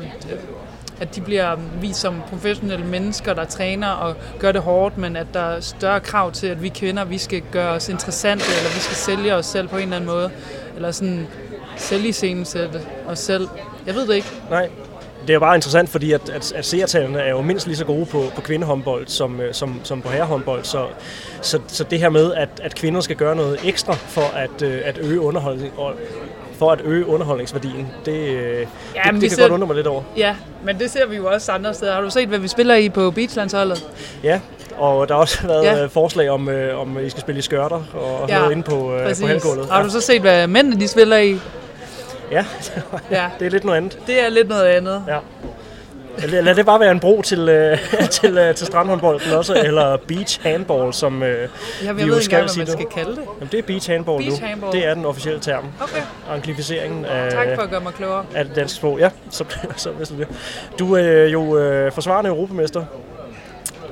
[1.01, 5.27] at de bliver vist som professionelle mennesker, der træner og gør det hårdt, men at
[5.33, 8.79] der er større krav til, at vi kvinder, vi skal gøre os interessante, eller vi
[8.79, 10.31] skal sælge os selv på en eller anden måde,
[10.75, 11.27] eller sådan
[11.75, 13.47] selviscenesætte os selv.
[13.85, 14.27] Jeg ved det ikke.
[14.49, 14.69] nej.
[15.21, 17.85] Det er jo bare interessant, fordi at, at, at seertallene er jo mindst lige så
[17.85, 20.63] gode på, på kvindehåndbold som, øh, som, som på herrehåndbold.
[20.63, 20.85] Så,
[21.41, 24.81] så, så det her med, at, at kvinder skal gøre noget ekstra for at, øh,
[24.85, 25.93] at øge underholdning, og
[26.59, 29.75] for at øge underholdningsværdien, det, øh, Ja, det, det vi kan ser- godt undre mig
[29.75, 30.01] lidt over.
[30.17, 31.93] Ja, men det ser vi jo også andre steder.
[31.93, 33.85] Har du set, hvad vi spiller i på beachlandsholdet?
[34.23, 34.39] Ja,
[34.77, 35.75] og der har også været Ja.
[35.77, 35.85] ja.
[35.85, 39.15] forslag om, øh, om I skal spille i skørter og Ja, noget inde på, øh,
[39.21, 39.67] på halvgulvet.
[39.71, 41.39] Har du så set, hvad mændene de spiller i?
[42.31, 42.45] Ja,
[43.11, 43.99] Ja, det er lidt noget andet.
[44.07, 45.03] det er lidt noget andet.
[45.07, 45.17] Ja.
[46.27, 47.77] Lad, lad det bare være en bro til, øh,
[48.21, 51.49] til, øh, til strandhåndbolden også, eller beach handball, som øh,
[51.83, 52.71] jeg vi ved jo ikke skal engang, hvad sige man nu.
[52.89, 53.25] skal kalde det.
[53.39, 54.47] Jamen, det er beach handball Beach nu.
[54.47, 54.71] handball.
[54.73, 55.65] Det er den officielle term.
[55.81, 56.01] Okay,
[56.31, 58.25] Anglificeringen af, tak for at gøre mig klogere.
[58.35, 58.99] af det danske sprog.
[58.99, 59.43] Ja, så,
[59.75, 60.27] så vidste du det.
[60.79, 62.85] Du er jo øh, forsvarende europamester.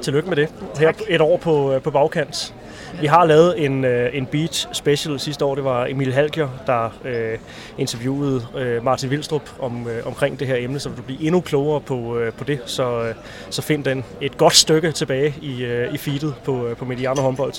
[0.01, 0.49] Tillykke med det.
[0.79, 0.95] Her Tak.
[1.07, 2.53] et år på, øh, på bagkant.
[3.01, 5.55] Vi har lavet en, øh, en beach special sidste år.
[5.55, 7.37] Det var Emil Halkier, der øh,
[7.77, 11.41] interviewede øh, Martin Vildstrup om, øh, omkring det her emne, så vil du blive endnu
[11.41, 12.59] klogere på, øh, på det.
[12.65, 13.15] Så, øh,
[13.49, 17.21] så find den et godt stykke tilbage i, øh, i feedet på, øh, på Mediano
[17.21, 17.53] håndbold.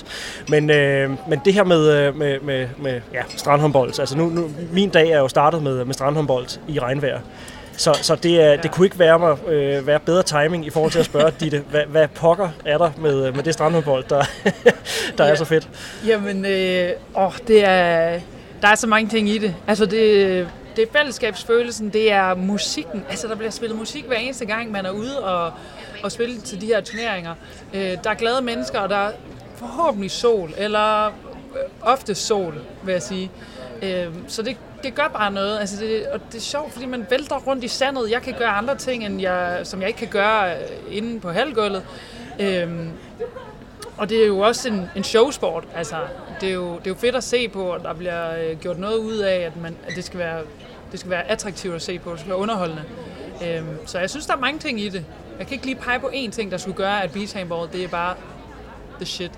[0.49, 4.49] Men, øh, men det her med, øh, med, med, med ja, strandhåndbold, altså nu, nu,
[4.71, 7.19] min dag er jo startet med, med strandhåndbold i regnvejr.
[7.79, 10.91] Så, så det, er, det kunne ikke være, mig, øh, være bedre timing i forhold
[10.91, 14.23] til at spørge Ditte, hvad, hvad pokker er der med, med det strandhåndbold, der,
[15.17, 15.31] der ja.
[15.31, 15.69] er så fedt?
[16.05, 18.19] Jamen, øh, åh, det er,
[18.61, 19.55] der er så mange ting i det.
[19.67, 23.05] Altså, det, det er fællesskabsfølelsen, det er musikken.
[23.09, 25.53] Altså, der bliver spillet musik hver eneste gang, man er ude og,
[26.03, 27.35] og spille til de her turneringer.
[27.73, 29.11] Øh, der er glade mennesker, og der er
[29.55, 31.11] forhåbentlig sol, eller øh,
[31.81, 32.53] ofte sol,
[32.83, 33.31] vil jeg sige.
[33.81, 35.59] Øh, så det, det gør bare noget.
[35.59, 38.11] Altså det, og det er sjovt, fordi man vælter rundt i sandet.
[38.11, 41.29] Jeg kan gøre andre ting, end jeg, som jeg ikke kan gøre øh, inde på
[41.31, 41.83] halvgulvet.
[42.39, 42.91] Øhm,
[43.97, 45.63] og det er jo også en, en showsport.
[45.75, 45.95] Altså,
[46.41, 48.79] det, er jo, det er jo fedt at se på, og der bliver øh, gjort
[48.79, 50.41] noget ud af, at, man, at det, skal være,
[50.91, 52.11] det skal være attraktivt at se på.
[52.11, 52.83] Det skal være underholdende.
[53.47, 55.05] Øhm, så jeg synes, der er mange ting i det.
[55.37, 57.83] Jeg kan ikke lige pege på én ting, der skulle gøre, at beach handball, det
[57.83, 58.15] er bare
[58.95, 59.31] the shit.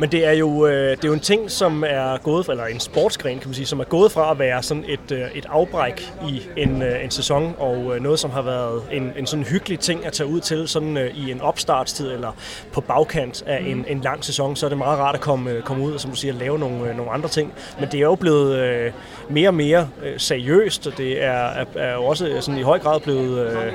[0.00, 2.66] Men det er jo øh, det er jo en ting, som er gået fra, eller
[2.66, 5.46] en sportsgren, kan man sige, som er gået fra at være sådan et, øh, et
[5.48, 9.44] afbræk i en, øh, en sæson, og øh, noget, som har været en, en sådan
[9.44, 12.36] hyggelig ting at tage ud til sådan øh, i en opstartstid, eller
[12.72, 15.62] på bagkant af en, en lang sæson, så er det meget rart at komme, øh,
[15.62, 17.52] komme ud og, som du siger, lave nogle, øh, nogle andre ting.
[17.80, 18.92] Men det er jo blevet øh,
[19.28, 22.78] mere og mere øh, seriøst, og det er, er, er jo også sådan i høj
[22.78, 23.46] grad blevet...
[23.46, 23.72] Øh,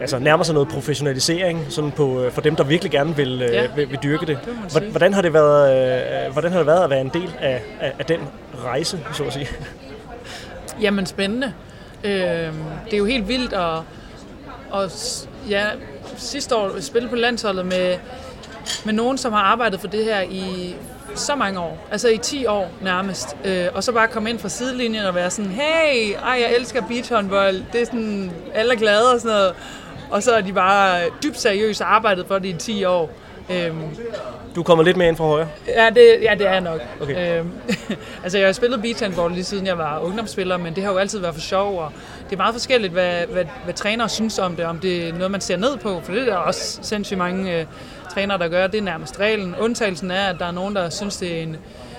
[0.00, 3.54] altså nærmer sig noget professionalisering sådan på, øh, for dem, der virkelig gerne vil, øh,
[3.54, 3.66] Ja.
[3.76, 4.38] vil, vil dyrke det.
[4.90, 7.62] Hvordan har det været, Øh, øh, hvordan har det været at være en del af,
[7.80, 8.20] af, af den
[8.64, 9.48] rejse, så at sige?
[10.80, 11.52] Jamen spændende.
[12.04, 12.12] Øh,
[12.84, 13.78] det er jo helt vildt at,
[14.74, 15.66] at ja,
[16.16, 17.96] sidste år spille på landsholdet med,
[18.84, 20.74] med nogen, som har arbejdet for det her i
[21.14, 21.86] så mange år.
[21.90, 23.36] Altså i 10 år nærmest.
[23.44, 26.82] Øh, og så bare komme ind fra sidelinjen og være sådan, hey, ej, jeg elsker
[26.88, 27.62] beachhåndbold.
[27.72, 29.54] Det er sådan, alle er glade og sådan noget.
[30.10, 33.10] Og så er de bare dybt seriøst arbejdet for det i 10 år.
[33.50, 33.80] Øhm,
[34.54, 35.48] Du er kommet lidt mere ind fra højre.
[35.66, 36.80] Ja, det, ja, det er jeg nok.
[37.00, 37.38] Okay.
[37.38, 37.52] Øhm,
[38.24, 41.18] altså, jeg har spillet beachhandball lige siden jeg var ungdomsspiller, men det har jo altid
[41.18, 41.92] været for sjov, og
[42.24, 45.30] det er meget forskelligt, hvad, hvad, hvad trænere synes om det, om det er noget,
[45.30, 47.66] man ser ned på, for det er der også sindssygt mange øh,
[48.14, 48.66] trænere, der gør.
[48.66, 49.54] Det er nærmest reglen.
[49.60, 51.56] Undtagelsen er, at der er nogen, der synes, det er en,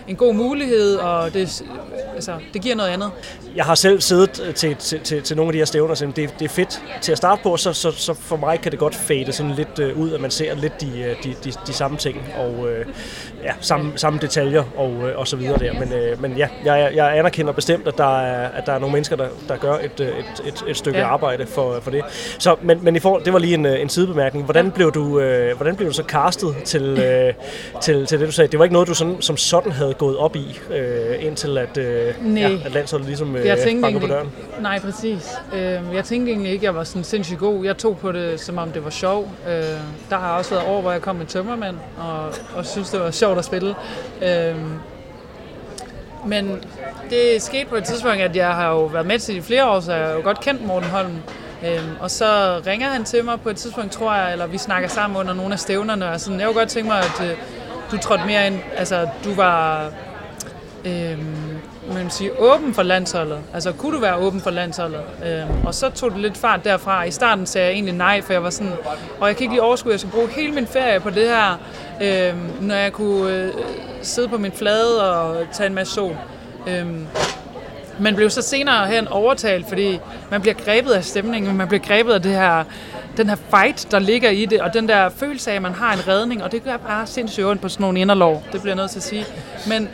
[0.08, 1.64] en god mulighed, og det,
[2.16, 3.12] altså, det giver noget andet.
[3.56, 6.16] Jeg har selv siddet øh, til, til, til, til nogle af de her stævner, og
[6.16, 8.80] det, det er fedt til at starte på, så, så, så for mig kan det
[8.80, 11.74] godt fade sådan lidt øh, ud, at man ser lidt de, øh, de, de, de
[11.74, 12.86] samme ting, og øh,
[13.44, 15.74] ja, samme, samme detaljer og, øh, og så videre der.
[15.80, 18.94] Men, øh, men ja, jeg, jeg anerkender bestemt, at der er, at der er nogle
[18.94, 21.06] mennesker, der, der gør et, et, et, et stykke Ja.
[21.06, 22.04] arbejde for, for det.
[22.40, 24.46] Så, men, men i forhold, det var lige en, en sidebemærkning.
[24.46, 27.34] Hvordan blev du, øh, hvordan blev du så castet til, øh,
[27.82, 28.52] til, til det, du sagde?
[28.52, 31.78] Det var ikke noget, du sådan, som sådan havde gået op i, øh, indtil at,
[31.78, 34.32] øh, ja, at landsholdet ligesom øh, Jeg banker på egentlig, døren.
[34.62, 35.32] nej, præcis.
[35.54, 35.60] Øh,
[35.94, 37.66] jeg tænkte egentlig ikke, at jeg var sådan sindssygt god.
[37.66, 39.32] Jeg tog på det, som om det var sjov.
[39.48, 39.54] Øh,
[40.10, 43.12] der har også været år, hvor jeg kom med tømmermand, og, og synes, det var
[43.12, 43.76] sjovt at spille.
[44.24, 44.56] Øh,
[46.26, 46.64] men
[47.10, 49.80] det skete på et tidspunkt, at jeg har jo været med til i flere år,
[49.80, 51.12] så jeg har jo godt kendt Morten Holm.
[51.66, 54.90] Øhm, og så ringer han til mig på et tidspunkt, tror jeg, eller vi snakker
[54.90, 57.38] sammen under nogle af stævnerne, og sådan, jeg kunne godt tænke mig, at øh,
[57.92, 59.90] du trådte mere ind, altså du var
[60.86, 61.60] øhm,
[61.94, 63.40] man sige, åben for landsholdet.
[63.54, 65.02] Altså, kunne du være åben for landsholdet?
[65.26, 67.04] Øhm, og så tog det lidt fart derfra.
[67.04, 68.72] I starten sagde jeg egentlig nej, for jeg var sådan,
[69.20, 71.28] og jeg kan ikke lige overskue, at jeg skal bruge hele min ferie på det
[71.28, 71.60] her,
[72.02, 73.54] øhm, når jeg kunne øh,
[74.02, 76.18] sidde på min flade og tage en masse sol.
[76.68, 77.08] Øhm,
[78.00, 80.00] man blev så senere hen overtalt, fordi
[80.32, 82.64] man bliver grebet af stemningen, man bliver grebet af det her,
[83.18, 85.94] den her fight, der ligger i det, og den der følelse af, at man har
[85.94, 88.82] en redning, og det gør bare sindssygt ondt på sådan nogle inderlov, det bliver jeg
[88.82, 89.26] nødt til at sige.
[89.68, 89.90] Men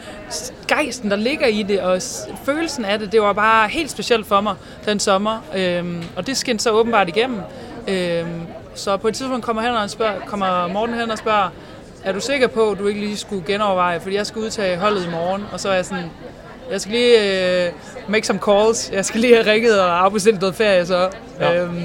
[0.68, 2.02] gejsten, der ligger i det, og
[2.46, 4.56] følelsen af det, det var bare helt specielt for mig
[4.86, 7.40] den sommer, øhm, og det skinnede så åbenbart igennem.
[7.88, 8.42] Øhm,
[8.76, 11.50] så på et tidspunkt kommer, hen og spørger, kommer Morten hen og spørger,
[12.04, 15.06] er du sikker på, at du ikke lige skulle genoverveje, fordi jeg skal udtage holdet
[15.06, 16.04] i morgen, og så er jeg sådan,
[16.72, 17.72] jeg skal lige øh,
[18.08, 18.92] make some calls.
[18.94, 21.10] Jeg skal lige have ringet og afbestilt noget ferie, så.
[21.40, 21.62] Ja.
[21.62, 21.82] Øhm,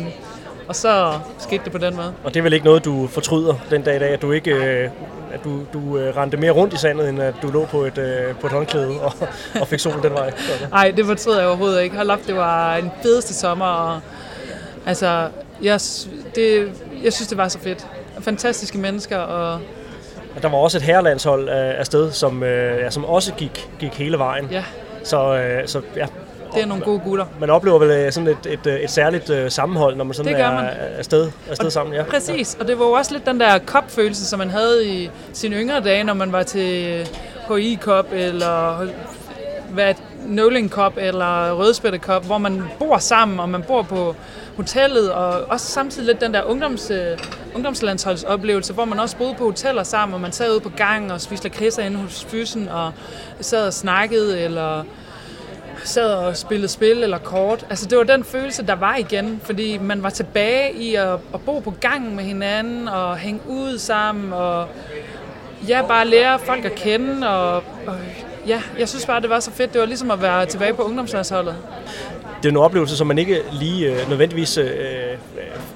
[0.69, 2.13] og så skete det på den måde.
[2.25, 4.51] Og det er vel ikke noget, du fortryder den dag i dag, at du ikke
[4.51, 4.91] øh,
[5.33, 7.99] at du, du øh, rendte mere rundt i sandet, end at du lå på et,
[7.99, 9.13] øh, på et håndklæde og,
[9.61, 10.33] og fik sol den vej.
[10.71, 11.97] Nej, det fortryder jeg overhovedet ikke.
[11.97, 13.67] Hold op, det var en fedeste sommer.
[13.67, 14.01] Og,
[14.87, 15.29] altså,
[15.63, 15.81] jeg,
[16.35, 16.73] det,
[17.05, 17.87] jeg synes, det var så fedt.
[18.21, 19.61] Fantastiske mennesker, og
[20.43, 23.95] Der var også et herrelandshold af, af sted, som, øh, ja, som også gik, gik
[23.95, 24.49] hele vejen.
[24.51, 24.65] ja,
[25.05, 26.07] Så, øh, så ja,
[26.57, 27.25] det er nogle gode gutter.
[27.41, 30.33] man oplever vel øh, sådan et, et, øh, et særligt øh, sammenhold, når man sådan
[30.33, 30.65] Det gør er, man.
[30.65, 31.95] er afsted, afsted sammen.
[31.95, 32.03] Ja.
[32.03, 35.57] Præcis, og det var jo også lidt den der cup-følelse, som man havde i sine
[35.57, 37.09] yngre dage, når man var til
[37.49, 38.87] HI Cup, eller
[39.71, 39.95] hvad,
[40.27, 44.15] Noling Cup, eller Rødspætte Cup, hvor man bor sammen, og man bor på
[44.57, 47.19] hotellet, og også samtidig lidt den der ungdoms, øh,
[47.55, 51.21] ungdomslandsholdsoplevelse, hvor man også boede på hoteller sammen, og man sad ude på gangen og
[51.21, 52.93] spiste lakridser inde hos fysen, og
[53.41, 54.83] sad og snakkede, eller
[55.87, 57.67] sad og spillede spil eller kort.
[57.71, 61.41] Altså det var den følelse, der var igen, fordi man var tilbage i at, at
[61.47, 64.69] bo på gangen med hinanden og hænge ud sammen og
[65.69, 67.55] ja, bare lære folk at kende og,
[67.87, 67.97] og
[68.47, 69.73] ja, jeg synes bare, det var så fedt.
[69.73, 71.57] Det var ligesom at være tilbage på ungdomslandsholdet.
[72.43, 75.17] Det er en oplevelse, som man ikke lige øh, nødvendigvis øh, øh,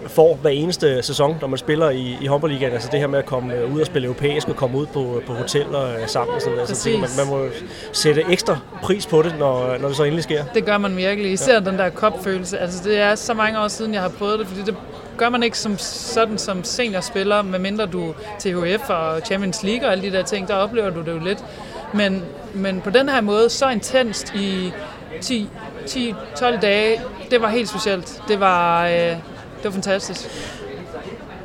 [0.06, 2.72] får hver eneste sæson, når man spiller i, i håndboldligaen.
[2.72, 5.22] Altså det her med at komme øh, ud og spille europæisk og komme ud på,
[5.26, 6.34] på hoteller øh, sammen.
[6.34, 6.68] Og sådan noget.
[6.68, 7.46] Altså, man, man må
[7.92, 10.44] sætte ekstra pris på det, når, når det så endelig sker.
[10.54, 11.32] Det gør man virkelig.
[11.32, 11.60] Især ja.
[11.60, 12.58] den der cup-følelse.
[12.58, 14.76] Altså det er så mange år siden, jeg har prøvet det, fordi det
[15.16, 20.04] gør man ikke som sådan som seniorspiller, medmindre du THF og Champions League og alle
[20.10, 21.44] de der ting, der oplever du det jo lidt.
[21.94, 22.22] Men,
[22.54, 24.72] men på den her måde, så intenst i
[25.20, 25.48] 10
[25.90, 28.22] 10-12 dage, det var helt specielt.
[28.28, 30.28] Det var, øh, det var fantastisk.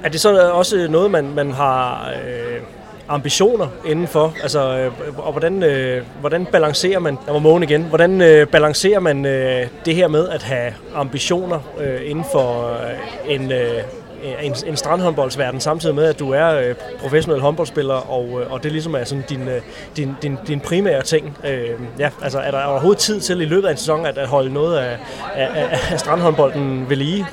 [0.04, 2.62] Er det så også noget, man, man har øh,
[3.08, 4.34] ambitioner indenfor?
[4.42, 9.00] Altså, øh, og hvordan, øh, hvordan balancerer man, jeg må mågen igen, hvordan øh, balancerer
[9.00, 13.84] man øh, det her med at have ambitioner øh, inden for øh, en, øh,
[14.26, 18.64] Øh, en, en strandhåndboldsverden, samtidig med, at du er øh, professionel håndboldspiller, og, øh, og
[18.64, 19.62] det ligesom er sådan din, øh,
[19.98, 21.38] din, din, din primære ting.
[21.44, 21.70] Øh,
[22.00, 24.54] ja, altså, er der overhovedet tid til i løbet af en sæson at, at holde
[24.54, 24.98] noget af,
[25.36, 27.26] af, af, strandhåndbolden ved lige?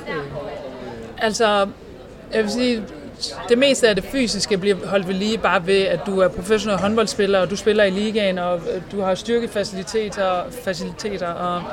[1.17, 1.67] Altså,
[2.33, 2.83] jeg vil sige,
[3.49, 6.79] det meste af det fysiske bliver holdt ved lige bare ved, at du er professionel
[6.79, 11.63] håndboldspiller, og du spiller i ligaen, og øh, du har styrkefaciliteter faciliteter og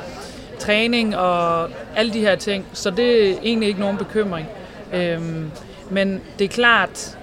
[0.59, 2.65] træning og alle de her ting.
[2.73, 4.47] Så det er egentlig ikke nogen bekymring.
[4.93, 5.51] Øhm,
[5.89, 7.17] men det er klart,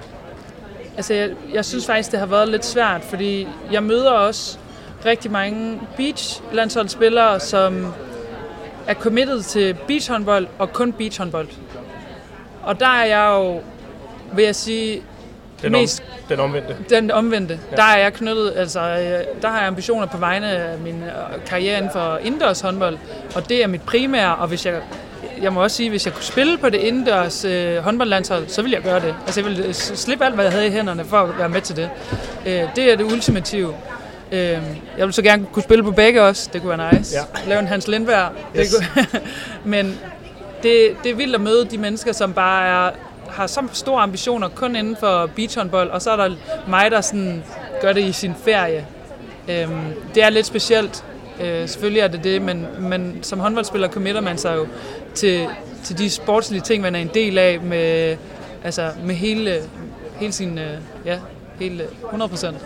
[0.97, 4.59] altså jeg, jeg synes faktisk, det har været lidt svært, fordi jeg møder også
[5.07, 7.87] rigtig mange beach-landsholdsspillere, som
[8.87, 11.49] er committed til beachhåndbold og kun beachhåndbold.
[12.63, 13.61] Og der er jeg jo,
[14.33, 15.03] vil jeg sige,
[15.63, 16.77] Den, om, Mest- den omvendte.
[16.91, 17.61] den omvendte.
[17.71, 17.77] Ja.
[17.77, 21.45] Der er jeg knyttet, altså øh, der har jeg ambitioner på vegne af min øh,
[21.47, 22.99] karriere inden for indendørs håndbold,
[23.35, 24.81] og det er mit primære, og hvis jeg
[25.43, 28.75] jeg må også sige, hvis jeg kunne spille på det indendørs øh, håndboldlandshold, så ville
[28.75, 29.15] jeg gøre det.
[29.27, 31.61] Altså jeg ville øh, slippe alt, hvad jeg havde i hænderne for at være med
[31.61, 31.91] til det.
[32.47, 33.75] Øh, det er det ultimative.
[34.33, 34.61] Øh, jeg
[34.97, 36.51] ville så gerne kunne spille på begge også.
[36.53, 37.17] Det kunne være nice.
[37.17, 37.49] Ja.
[37.49, 38.31] Lave en Hans Lindberg.
[38.57, 38.71] Yes.
[38.71, 39.21] Det kunne,
[39.65, 39.99] men
[40.63, 42.91] det, det er vildt at møde de mennesker, som bare er,
[43.31, 46.31] har så store ambitioner kun inden for beachhåndbold, og så er der
[46.69, 47.43] mig, der sådan
[47.81, 48.87] gør det i sin ferie.
[49.49, 49.81] Øhm,
[50.15, 51.05] det er lidt specielt.
[51.41, 54.67] Øh, selvfølgelig er det det, men, men som håndboldspiller committer man sig jo
[55.19, 55.47] til,
[55.85, 58.17] til de sportslige ting, man er en del af med,
[58.65, 59.63] altså med hele,
[60.17, 61.19] hele sin, øh, ja,
[61.59, 62.57] hele 100 procent.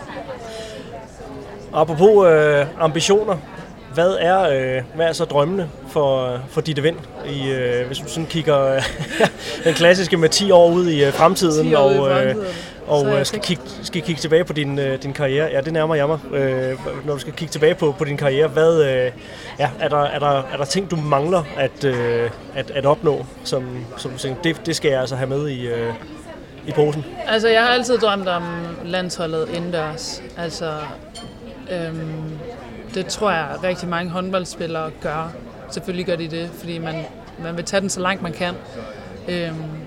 [1.73, 3.37] Apropos øh, ambitioner,
[3.93, 6.97] hvad er, øh, hvad er så drømmene for, for dit Vind?
[7.29, 8.81] I, øh, hvis du sådan kigger
[9.65, 12.41] den klassiske med 10 år ud i øh, fremtiden, og, øh, Så
[12.87, 15.49] og øh, skal, kigge, skal kigge tilbage på din, øh, din karriere.
[15.51, 16.19] Ja, det nærmer jeg mig.
[16.33, 19.11] Øh, når du skal kigge tilbage på, på din karriere, hvad, øh,
[19.59, 23.25] ja, er, der, er, der, er der ting, du mangler at, øh, at, at opnå,
[23.43, 25.93] som, som du tænker, det, det skal jeg altså have med i, øh,
[26.67, 27.05] i posen?
[27.27, 28.43] Altså, jeg har altid drømt om
[28.85, 30.23] landsholdet indendørs.
[30.37, 30.73] Altså,
[31.71, 32.39] øhm,
[32.93, 35.31] det tror jeg rigtig mange håndboldspillere gør.
[35.71, 36.95] Selvfølgelig gør de det, fordi man,
[37.43, 38.53] man vil tage den så langt man kan.
[39.27, 39.82] Øhm,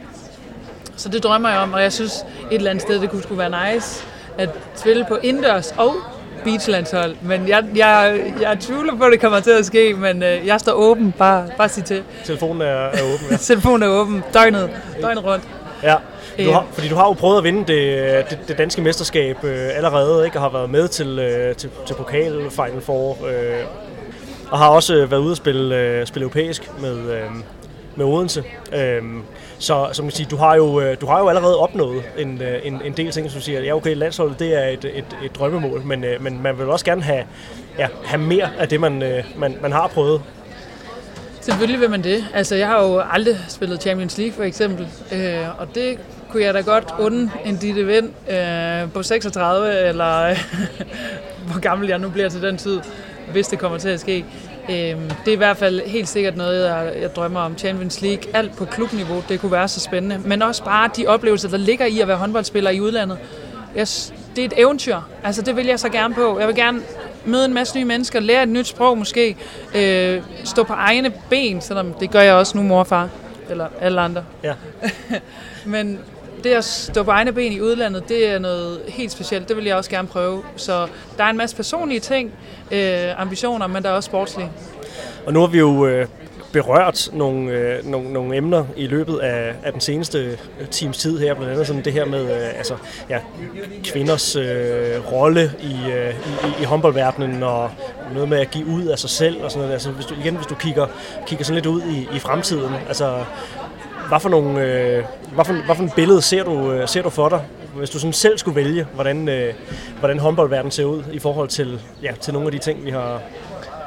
[0.96, 2.12] så det drømmer jeg om, og jeg synes
[2.50, 4.04] et eller andet sted, det kunne skulle være nice
[4.38, 5.94] at spille på indendørs og
[6.44, 7.16] beachlandshold.
[7.22, 10.60] Men jeg, jeg, jeg tvivler på, at det kommer til at ske, men øh, jeg
[10.60, 11.14] står åben.
[11.18, 12.02] Bare, bare sig til.
[12.24, 13.36] Telefonen er, er åben, ja.
[13.50, 14.70] Telefonen er åben døgnet,
[15.02, 15.44] døgnet rundt.
[15.82, 15.94] Ja,
[16.38, 16.52] du Øh.
[16.52, 20.24] har, fordi du har jo prøvet at vinde det, det, det danske mesterskab øh, allerede,
[20.24, 20.36] ikke?
[20.38, 23.64] og har været med til, øh, til, til pokal Final Four, øh,
[24.50, 27.20] og har også øh, været ude at spille, øh, spille europæisk med, øh,
[27.96, 28.44] med Odense.
[28.72, 29.22] Øhm,
[29.58, 32.66] så som man siger, du har jo, øh, du har jo allerede opnået en, øh,
[32.66, 35.36] en, en del ting, som du siger, ja okay, landsholdet det er et, et, et
[35.38, 37.24] drømmemål, men, øh, men man vil også gerne have,
[37.78, 40.22] ja, have mere af det, man, man, man har prøvet.
[41.46, 42.24] Selvfølgelig vil man det.
[42.34, 44.88] Altså, jeg har jo aldrig spillet Champions League, for eksempel.
[45.12, 45.98] Øh, og det
[46.30, 50.34] kunne jeg da godt unde en dit Vind øh, på 36, eller
[51.50, 52.80] hvor gammel jeg nu bliver til den tid,
[53.32, 54.24] hvis det kommer til at ske.
[54.70, 57.58] Øhm, det er i hvert fald helt sikkert noget, jeg, jeg drømmer om.
[57.58, 60.18] Champions League, alt på klubniveau, det kunne være så spændende.
[60.24, 63.18] Men også bare de oplevelser, der ligger i at være håndboldspiller i udlandet.
[63.74, 63.86] Jeg,
[64.36, 64.96] det er et eventyr.
[65.24, 66.38] Altså, det vil jeg så gerne på.
[66.38, 66.80] Jeg vil gerne
[67.24, 69.36] møde en masse nye mennesker, lære et nyt sprog måske,
[69.74, 73.08] øh, stå på egne ben, selvom det gør jeg også nu, mor og far,
[73.50, 74.24] eller alle andre.
[74.42, 74.54] Ja.
[75.64, 75.98] Men
[76.44, 79.48] det at stå på egne ben i udlandet, det er noget helt specielt.
[79.48, 80.42] Det vil jeg også gerne prøve.
[80.56, 80.86] Så
[81.18, 82.32] der er en masse personlige ting,
[82.72, 84.50] øh, ambitioner, men der er også sportslige.
[85.26, 86.06] Og nu har vi jo øh,
[86.52, 91.18] berørt nogle, øh, nogle, nogle emner i løbet af, af den seneste øh, times tid
[91.18, 92.74] her, blandt andet sådan det her med øh, altså,
[93.08, 93.18] ja,
[93.84, 97.70] kvinders øh, rolle i, øh, i, i håndboldverdenen og
[98.14, 99.72] noget med at give ud af sig selv og sådan noget.
[99.72, 100.86] Altså, hvis du, igen, hvis du kigger,
[101.26, 103.24] kigger sådan lidt ud i, i fremtiden, altså
[104.08, 105.04] hvad for, nogle, øh,
[105.34, 107.40] hvad, for, hvad for en billede ser du, øh, ser du for dig,
[107.76, 109.54] hvis du sådan selv skulle vælge, hvordan, øh,
[109.98, 113.20] hvordan håndboldverdenen ser ud i forhold til, ja, til nogle af de ting, vi har,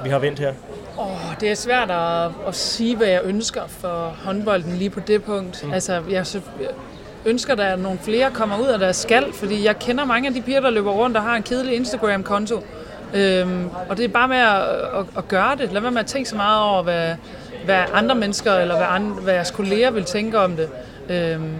[0.03, 0.53] vi har vendt her?
[0.97, 5.24] Oh, det er svært at, at sige, hvad jeg ønsker for håndbolden lige på det
[5.24, 5.63] punkt.
[5.63, 5.74] Mm.
[5.74, 6.41] Altså, jeg, jeg
[7.26, 10.34] ønsker, at der nogle flere kommer ud af deres skal, fordi jeg kender mange af
[10.34, 12.63] de piger, der løber rundt og har en kedelig Instagram-konto.
[13.13, 14.61] Øhm, og det er bare med at,
[14.99, 15.72] at, at gøre det.
[15.72, 17.15] Lad være med at tænke så meget over, hvad,
[17.70, 20.70] hvad andre mennesker eller hvad, andre, hvad jeres kolleger vil tænke om det.
[21.09, 21.55] Øhm,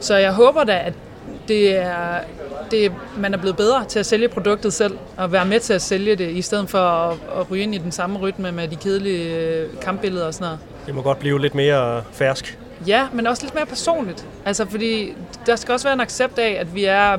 [0.00, 0.92] så jeg håber da, at
[1.48, 2.18] det er,
[2.70, 5.82] det, man er blevet bedre til at sælge produktet selv, og være med til at
[5.82, 8.76] sælge det, i stedet for at, at ryge ind i den samme rytme med de
[8.76, 10.58] kedelige øh, kampbilleder og sådan noget.
[10.86, 12.58] Det må godt blive lidt mere fersk.
[12.86, 14.26] Ja, men også lidt mere personligt.
[14.44, 15.12] Altså, fordi
[15.46, 17.18] der skal også være en accept af, at vi er øh,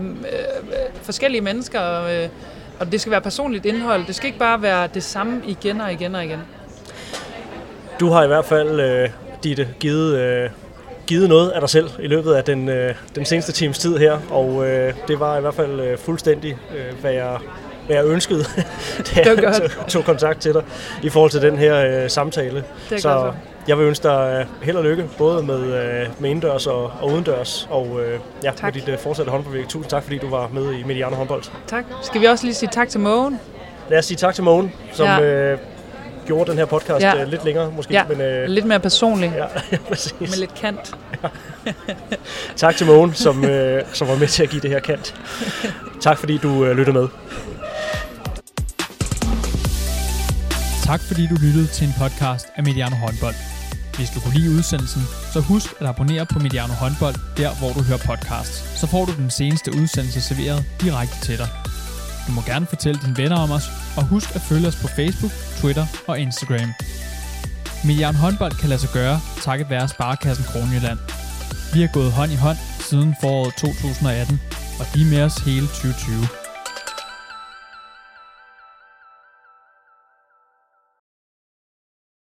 [1.02, 2.30] forskellige mennesker, øh,
[2.80, 4.06] og det skal være personligt indhold.
[4.08, 6.40] Det skal ikke bare være det samme igen og igen og igen.
[8.02, 9.10] Du har i hvert fald, øh,
[9.44, 10.50] Ditte, givet, øh,
[11.08, 14.20] givet noget af dig selv i løbet af den, øh, den seneste times tid her,
[14.30, 17.38] og øh, det var i hvert fald øh, fuldstændig, øh, hvad jeg
[17.86, 18.44] hvad jeg ønskede,
[19.16, 20.64] da jeg tog, tog kontakt til dig
[21.04, 22.64] i forhold til den her øh, samtale.
[22.90, 23.36] Det så godt
[23.68, 27.12] jeg vil ønske dig øh, held og lykke, både med, øh, med indendørs og, og
[27.12, 28.64] udendørs, og øh, ja, tak.
[28.64, 29.68] med dit øh, fortsatte håndboldvirke.
[29.68, 31.44] Tusind tak, fordi du var med i Mediano håndbold.
[31.68, 31.84] Tak.
[32.02, 33.40] Skal vi også lige sige tak til Mogen?
[33.90, 35.22] Lad os sige tak til Mogen, som ja.
[35.22, 35.58] øh,
[36.32, 37.22] gjorde den her podcast ja.
[37.22, 37.94] øh, lidt længere måske.
[37.94, 39.34] Ja, men, øh, lidt mere personlig.
[39.72, 40.14] Ja, præcis.
[40.20, 40.96] Med lidt kant.
[41.24, 41.30] Ja.
[42.56, 45.16] tak til Mogen, som, øh, som var med til at give det her kant.
[46.02, 47.08] Tak fordi du øh, lyttede med.
[50.84, 53.36] Tak fordi du lyttede til en podcast af Mediano Håndbold.
[53.98, 55.02] Hvis du kunne lide udsendelsen,
[55.34, 58.80] så husk at abonnere på Mediano Håndbold, der hvor du hører podcasts.
[58.80, 61.50] Så får du den seneste udsendelse serveret direkte til dig.
[62.28, 63.68] Du må gerne fortælle dine venner om os,
[63.98, 66.70] og husk at følge os på Facebook, Twitter og Instagram.
[67.86, 71.00] Mediano Håndbold kan lade sig gøre, takket være Sparkassen Kronjylland.
[71.74, 74.42] Vi har gået hånd i hånd siden foråret 2018,
[74.80, 76.41] og de er med os hele 2020.